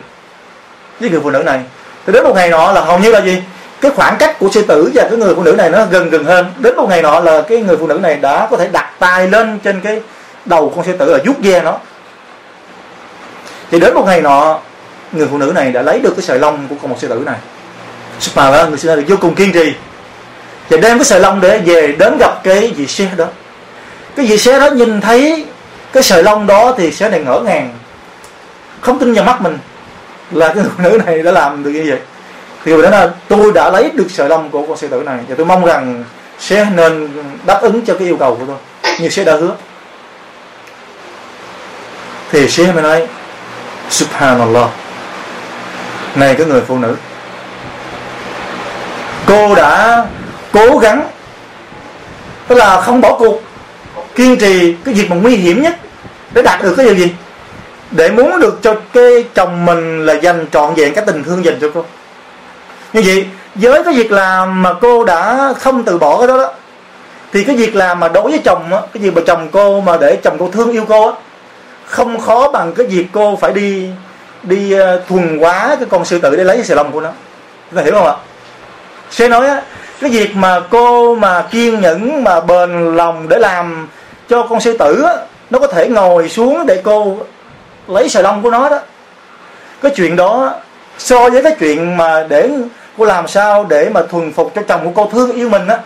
với 0.99 1.09
người 1.09 1.19
phụ 1.23 1.29
nữ 1.29 1.43
này. 1.43 1.59
Thì 2.05 2.13
đến 2.13 2.23
một 2.23 2.35
ngày 2.35 2.49
nọ 2.49 2.71
là 2.71 2.81
hầu 2.81 2.99
như 2.99 3.11
là 3.11 3.21
gì? 3.21 3.43
Cái 3.81 3.91
khoảng 3.95 4.15
cách 4.17 4.39
của 4.39 4.49
sư 4.51 4.61
tử 4.67 4.91
và 4.93 5.03
cái 5.09 5.17
người 5.17 5.35
phụ 5.35 5.43
nữ 5.43 5.51
này 5.51 5.69
nó 5.69 5.85
gần 5.85 6.09
gần 6.09 6.23
hơn. 6.23 6.45
Đến 6.57 6.75
một 6.75 6.89
ngày 6.89 7.01
nọ 7.01 7.19
là 7.19 7.41
cái 7.41 7.57
người 7.57 7.77
phụ 7.77 7.87
nữ 7.87 7.99
này 8.01 8.15
đã 8.15 8.47
có 8.51 8.57
thể 8.57 8.67
đặt 8.67 8.91
tay 8.99 9.27
lên 9.27 9.59
trên 9.59 9.81
cái 9.81 10.01
đầu 10.45 10.73
con 10.75 10.85
sư 10.85 10.97
tử 10.97 11.13
là 11.13 11.19
vuốt 11.25 11.33
ve 11.39 11.61
nó. 11.61 11.77
Thì 13.71 13.79
đến 13.79 13.93
một 13.93 14.03
ngày 14.05 14.21
nọ, 14.21 14.59
người 15.11 15.27
phụ 15.31 15.37
nữ 15.37 15.51
này 15.55 15.71
đã 15.71 15.81
lấy 15.81 15.99
được 15.99 16.13
cái 16.15 16.25
sợi 16.25 16.39
lông 16.39 16.67
của 16.69 16.75
con 16.81 16.89
một 16.89 16.97
sư 16.99 17.07
tử 17.07 17.23
này. 17.25 17.37
Mà 18.35 18.65
người 18.69 18.77
sư 18.77 18.95
tử 18.95 19.03
vô 19.07 19.15
cùng 19.21 19.35
kiên 19.35 19.51
trì 19.51 19.73
và 20.69 20.77
đem 20.77 20.97
cái 20.97 21.05
sợi 21.05 21.19
lông 21.19 21.41
để 21.41 21.57
về 21.57 21.95
đến 21.99 22.17
gặp 22.17 22.43
cái 22.43 22.73
vị 22.77 22.87
xe 22.87 23.07
đó. 23.17 23.25
Cái 24.15 24.25
vị 24.25 24.37
xe 24.37 24.59
đó 24.59 24.69
nhìn 24.69 25.01
thấy 25.01 25.45
cái 25.93 26.03
sợi 26.03 26.23
lông 26.23 26.47
đó 26.47 26.73
thì 26.77 26.91
sẽ 26.91 27.09
này 27.09 27.19
ngỡ 27.19 27.39
ngàng, 27.39 27.73
không 28.81 28.99
tin 28.99 29.13
vào 29.13 29.23
mắt 29.23 29.41
mình. 29.41 29.57
Là 30.31 30.53
cái 30.53 30.63
phụ 30.63 30.83
nữ 30.83 31.01
này 31.05 31.23
đã 31.23 31.31
làm 31.31 31.63
được 31.63 31.69
như 31.69 31.85
vậy. 31.89 31.99
Thì 32.65 32.81
đó 32.81 32.89
là 32.89 33.09
tôi 33.27 33.51
đã 33.51 33.69
lấy 33.69 33.91
được 33.93 34.07
sợi 34.09 34.29
lông 34.29 34.49
của 34.49 34.65
con 34.65 34.77
sư 34.77 34.87
tử 34.87 35.01
này, 35.01 35.19
và 35.27 35.35
tôi 35.37 35.45
mong 35.45 35.65
rằng 35.65 36.03
sẽ 36.39 36.67
nên 36.75 37.09
đáp 37.45 37.61
ứng 37.61 37.85
cho 37.85 37.93
cái 37.93 38.07
yêu 38.07 38.17
cầu 38.17 38.35
của 38.35 38.45
tôi. 38.47 38.57
Như 38.99 39.09
sẽ 39.09 39.23
đã 39.23 39.33
hứa. 39.33 39.55
Thì 42.31 42.49
sẽ 42.49 42.71
mới 42.71 42.83
nói, 42.83 43.07
subhanallah, 43.89 44.69
này 46.15 46.35
cái 46.35 46.45
người 46.45 46.61
phụ 46.67 46.77
nữ, 46.77 46.95
cô 49.25 49.55
đã 49.55 50.05
cố 50.53 50.77
gắng, 50.77 51.07
tức 52.47 52.55
là 52.55 52.81
không 52.81 53.01
bỏ 53.01 53.15
cuộc, 53.19 53.41
kiên 54.15 54.37
trì 54.37 54.75
cái 54.85 54.93
việc 54.93 55.09
mà 55.09 55.15
nguy 55.15 55.35
hiểm 55.35 55.61
nhất 55.61 55.75
để 56.31 56.41
đạt 56.41 56.63
được 56.63 56.73
cái 56.77 56.85
điều 56.85 56.95
gì? 56.95 57.11
Để 57.91 58.11
muốn 58.11 58.39
được 58.39 58.59
cho 58.61 58.75
cái 58.93 59.25
chồng 59.33 59.65
mình 59.65 60.05
là 60.05 60.13
dành 60.13 60.45
trọn 60.51 60.73
vẹn 60.73 60.93
cái 60.93 61.05
tình 61.07 61.23
thương 61.23 61.45
dành 61.45 61.57
cho 61.61 61.67
cô. 61.73 61.85
Như 62.93 63.01
vậy, 63.05 63.27
với 63.55 63.83
cái 63.83 63.93
việc 63.93 64.11
làm 64.11 64.61
mà 64.61 64.73
cô 64.81 65.03
đã 65.03 65.53
không 65.59 65.83
từ 65.83 65.97
bỏ 65.97 66.17
cái 66.17 66.27
đó 66.27 66.37
đó, 66.37 66.53
thì 67.33 67.43
cái 67.43 67.55
việc 67.55 67.75
làm 67.75 67.99
mà 67.99 68.07
đối 68.07 68.23
với 68.23 68.41
chồng 68.45 68.73
á, 68.73 68.81
cái 68.93 69.03
việc 69.03 69.15
mà 69.15 69.21
chồng 69.27 69.49
cô 69.51 69.81
mà 69.81 69.97
để 70.01 70.17
chồng 70.23 70.35
cô 70.39 70.49
thương 70.53 70.71
yêu 70.71 70.85
cô 70.87 71.11
á, 71.11 71.17
không 71.85 72.19
khó 72.19 72.51
bằng 72.51 72.73
cái 72.73 72.87
việc 72.87 73.07
cô 73.11 73.35
phải 73.41 73.53
đi 73.53 73.89
đi 74.43 74.71
ờ, 74.71 75.01
thuần 75.09 75.39
hóa 75.39 75.75
cái 75.79 75.87
con 75.89 76.05
sư 76.05 76.19
tử 76.19 76.35
để 76.35 76.43
lấy 76.43 76.57
cái 76.57 76.65
sợi 76.65 76.77
lông 76.77 76.91
của 76.91 77.01
nó. 77.01 77.09
Chúng 77.71 77.77
ta 77.77 77.83
hiểu 77.83 77.93
không 77.93 78.07
ạ? 78.07 78.15
Sẽ 79.11 79.29
nói 79.29 79.47
á 79.47 79.61
cái 80.03 80.11
việc 80.11 80.35
mà 80.35 80.59
cô 80.69 81.15
mà 81.15 81.41
kiên 81.51 81.81
nhẫn 81.81 82.23
mà 82.23 82.39
bền 82.39 82.95
lòng 82.95 83.29
để 83.29 83.39
làm 83.39 83.87
cho 84.29 84.43
con 84.43 84.61
sư 84.61 84.77
tử 84.77 85.03
á, 85.03 85.13
nó 85.49 85.59
có 85.59 85.67
thể 85.67 85.89
ngồi 85.89 86.29
xuống 86.29 86.65
để 86.65 86.81
cô 86.83 87.17
lấy 87.87 88.09
sợi 88.09 88.23
lông 88.23 88.41
của 88.41 88.51
nó 88.51 88.69
đó. 88.69 88.79
Cái 89.81 89.91
chuyện 89.95 90.15
đó 90.15 90.53
so 90.97 91.29
với 91.29 91.43
cái 91.43 91.55
chuyện 91.59 91.97
mà 91.97 92.25
để 92.29 92.49
cô 92.97 93.05
làm 93.05 93.27
sao 93.27 93.65
để 93.69 93.89
mà 93.89 94.01
thuần 94.11 94.33
phục 94.33 94.51
cho 94.55 94.61
chồng 94.67 94.81
của 94.83 95.03
cô 95.03 95.09
thương 95.11 95.31
yêu 95.31 95.49
mình 95.49 95.67
á 95.67 95.77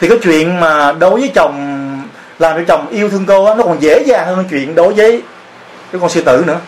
thì 0.00 0.08
cái 0.08 0.18
chuyện 0.22 0.60
mà 0.60 0.92
đối 0.92 1.20
với 1.20 1.30
chồng 1.34 1.56
làm 2.38 2.56
cho 2.56 2.62
chồng 2.68 2.86
yêu 2.90 3.10
thương 3.10 3.24
cô 3.26 3.44
á 3.44 3.54
nó 3.54 3.64
còn 3.64 3.82
dễ 3.82 4.02
dàng 4.06 4.26
hơn 4.26 4.44
chuyện 4.50 4.74
đối 4.74 4.94
với 4.94 5.22
cái 5.92 6.00
con 6.00 6.10
sư 6.10 6.22
tử 6.22 6.44
nữa. 6.46 6.58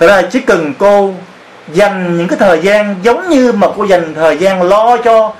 Thật 0.00 0.06
ra 0.06 0.22
chỉ 0.22 0.40
cần 0.40 0.74
cô 0.78 1.14
dành 1.72 2.18
những 2.18 2.28
cái 2.28 2.38
thời 2.38 2.60
gian 2.62 2.96
giống 3.02 3.28
như 3.28 3.52
mà 3.52 3.66
cô 3.76 3.84
dành 3.84 4.14
thời 4.14 4.36
gian 4.36 4.62
lo 4.62 4.96
cho, 4.96 5.32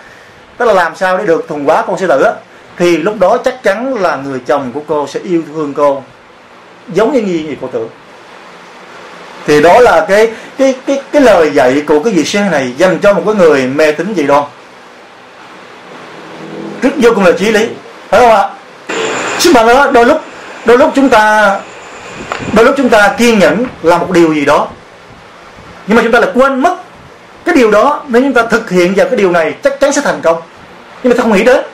tức 0.57 0.65
là 0.65 0.73
làm 0.73 0.97
sao 0.97 1.19
để 1.19 1.27
được 1.27 1.49
thuần 1.49 1.65
hóa 1.65 1.85
con 1.87 1.99
sư 1.99 2.07
tử 2.07 2.23
á, 2.23 2.33
thì 2.77 2.97
lúc 2.97 3.19
đó 3.19 3.39
chắc 3.45 3.63
chắn 3.63 3.95
là 3.95 4.17
người 4.17 4.41
chồng 4.47 4.71
của 4.75 4.81
cô 4.87 5.07
sẽ 5.07 5.21
yêu 5.21 5.43
thương 5.47 5.75
cô 5.75 6.03
giống 6.93 7.13
như 7.13 7.21
gì 7.21 7.57
cô 7.61 7.69
tưởng. 7.73 7.89
Thì 9.47 9.63
đó 9.63 9.81
là 9.81 10.07
cái 10.09 10.33
cái 10.59 10.75
cái 10.87 11.03
cái 11.13 11.23
lời 11.23 11.51
dạy 11.51 11.83
của 11.87 12.03
cái 12.03 12.13
vị 12.13 12.25
sư 12.25 12.39
này 12.51 12.73
dành 12.77 12.99
cho 12.99 13.15
một 13.15 13.23
cái 13.27 13.35
người 13.35 13.67
mê 13.67 13.93
tín 13.93 14.15
dị 14.17 14.23
đoan. 14.23 14.45
Rất 16.83 16.91
vô 16.97 17.11
cùng 17.15 17.25
là 17.25 17.33
chí 17.33 17.53
lý, 17.53 17.69
phải 18.09 18.21
không 18.21 18.31
ạ? 18.31 18.49
Chứ 19.39 19.53
mà 19.55 19.63
đó 19.63 19.91
đôi 19.91 20.07
lúc 20.07 20.21
đôi 20.65 20.79
lúc 20.79 20.91
chúng 20.95 21.09
ta, 21.09 21.57
đôi 22.53 22.65
lúc 22.65 22.75
chúng 22.77 22.89
ta 22.89 23.15
kiên 23.19 23.39
nhẫn 23.39 23.65
làm 23.83 24.01
một 24.01 24.11
điều 24.11 24.35
gì 24.35 24.45
đó 24.45 24.69
nhưng 25.89 25.97
mà 25.97 26.03
chúng 26.03 26.13
ta 26.13 26.21
lại 26.21 26.31
quên 26.35 26.61
mất 26.61 26.77
cái 27.45 27.55
điều 27.55 27.71
đó. 27.71 28.03
Nếu 28.09 28.23
chúng 28.23 28.33
ta 28.33 28.43
thực 28.43 28.71
hiện 28.71 28.95
vào 28.95 29.07
cái 29.07 29.17
điều 29.17 29.31
này, 29.31 29.55
chắc 29.63 29.81
chắn 29.81 29.93
sẽ 29.93 30.01
thành 30.01 30.21
công. 30.23 30.41
Nhưng 31.03 31.11
mà 31.11 31.17
ta 31.17 31.23
không 31.23 31.33
nghĩ 31.33 31.45
đến. 31.45 31.65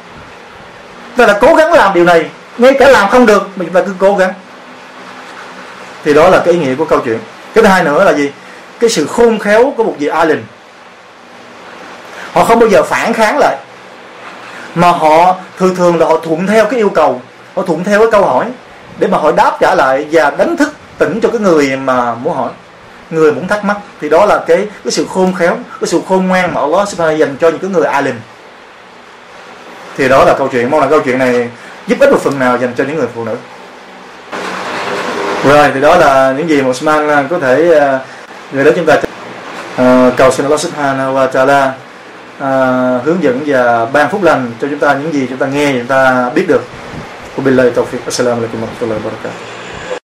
Ta 1.16 1.26
là 1.26 1.38
cố 1.40 1.54
gắng 1.54 1.72
làm 1.72 1.94
điều 1.94 2.04
này. 2.04 2.26
Ngay 2.58 2.74
cả 2.78 2.88
làm 2.88 3.08
không 3.08 3.26
được, 3.26 3.42
mà 3.56 3.64
chúng 3.64 3.74
ta 3.74 3.80
cứ 3.80 3.92
cố 3.98 4.16
gắng. 4.16 4.32
Thì 6.04 6.14
đó 6.14 6.28
là 6.28 6.42
cái 6.44 6.54
ý 6.54 6.60
nghĩa 6.60 6.74
của 6.74 6.84
câu 6.84 6.98
chuyện. 7.04 7.18
Cái 7.54 7.64
thứ 7.64 7.68
hai 7.68 7.84
nữa 7.84 8.04
là 8.04 8.12
gì? 8.12 8.30
Cái 8.80 8.90
sự 8.90 9.06
khôn 9.06 9.38
khéo 9.38 9.72
của 9.76 9.84
một 9.84 9.94
vị 9.98 10.06
Allen 10.06 10.42
họ 12.34 12.44
không 12.44 12.58
bao 12.58 12.68
giờ 12.68 12.82
phản 12.82 13.12
kháng 13.12 13.38
lại. 13.38 13.56
Mà 14.74 14.90
họ 14.90 15.36
thường 15.58 15.76
thường 15.76 15.98
là 15.98 16.06
họ 16.06 16.16
thuận 16.16 16.46
theo 16.46 16.64
cái 16.64 16.80
yêu 16.80 16.88
cầu. 16.88 17.22
Họ 17.56 17.62
thuận 17.62 17.84
theo 17.84 17.98
cái 17.98 18.08
câu 18.10 18.24
hỏi 18.24 18.46
để 18.98 19.06
mà 19.06 19.18
họ 19.18 19.32
đáp 19.32 19.56
trả 19.60 19.74
lại 19.74 20.06
và 20.10 20.30
đánh 20.30 20.56
thức 20.56 20.74
tỉnh 20.98 21.20
cho 21.20 21.28
cái 21.28 21.40
người 21.40 21.76
mà 21.76 22.14
muốn 22.14 22.34
hỏi 22.34 22.50
người 23.14 23.32
muốn 23.32 23.48
thắc 23.48 23.64
mắc 23.64 23.76
thì 24.00 24.08
đó 24.08 24.24
là 24.24 24.44
cái 24.46 24.68
cái 24.84 24.90
sự 24.90 25.06
khôn 25.14 25.34
khéo, 25.34 25.56
cái 25.80 25.88
sự 25.88 26.00
khôn 26.08 26.28
ngoan 26.28 26.54
mà 26.54 26.60
Allah 26.60 26.88
sẽ 26.88 27.16
dành 27.16 27.36
cho 27.40 27.48
những 27.48 27.60
cái 27.60 27.70
người 27.70 27.86
alim 27.86 28.14
thì 29.96 30.08
đó 30.08 30.24
là 30.24 30.34
câu 30.38 30.48
chuyện 30.48 30.70
mong 30.70 30.80
là 30.80 30.86
câu 30.86 31.00
chuyện 31.00 31.18
này 31.18 31.48
giúp 31.86 32.00
ích 32.00 32.10
một 32.10 32.20
phần 32.20 32.38
nào 32.38 32.56
dành 32.56 32.74
cho 32.76 32.84
những 32.84 32.96
người 32.96 33.08
phụ 33.14 33.24
nữ 33.24 33.36
rồi, 35.44 35.70
thì 35.74 35.80
đó 35.80 35.96
là 35.96 36.34
những 36.38 36.48
gì 36.48 36.62
mà 36.62 36.68
Usman 36.68 37.08
à, 37.08 37.24
có 37.30 37.38
thể 37.38 37.78
à, 37.78 37.98
người 38.52 38.64
đến 38.64 38.74
chúng 38.76 38.86
ta 38.86 38.96
ờ, 39.76 40.12
cầu 40.16 40.30
xin 40.30 40.46
Allah 40.46 40.60
subhanahu 40.60 41.14
wa 41.14 41.28
ta'ala 41.30 41.70
à, 42.40 42.50
hướng 43.04 43.22
dẫn 43.22 43.40
và 43.46 43.86
ban 43.86 44.10
phúc 44.10 44.22
lành 44.22 44.52
cho 44.60 44.68
chúng 44.70 44.78
ta 44.78 44.94
những 44.94 45.12
gì 45.12 45.26
chúng 45.28 45.38
ta 45.38 45.46
nghe, 45.46 45.72
chúng 45.72 45.86
ta 45.86 46.30
biết 46.34 46.44
được. 46.48 46.62
Wabillahi 47.36 47.70
taufiq. 47.70 47.98
Assalamu 48.06 48.40
alaikum 48.40 48.62
warahmatullahi 48.62 49.00
wabarakatuh. 49.02 49.53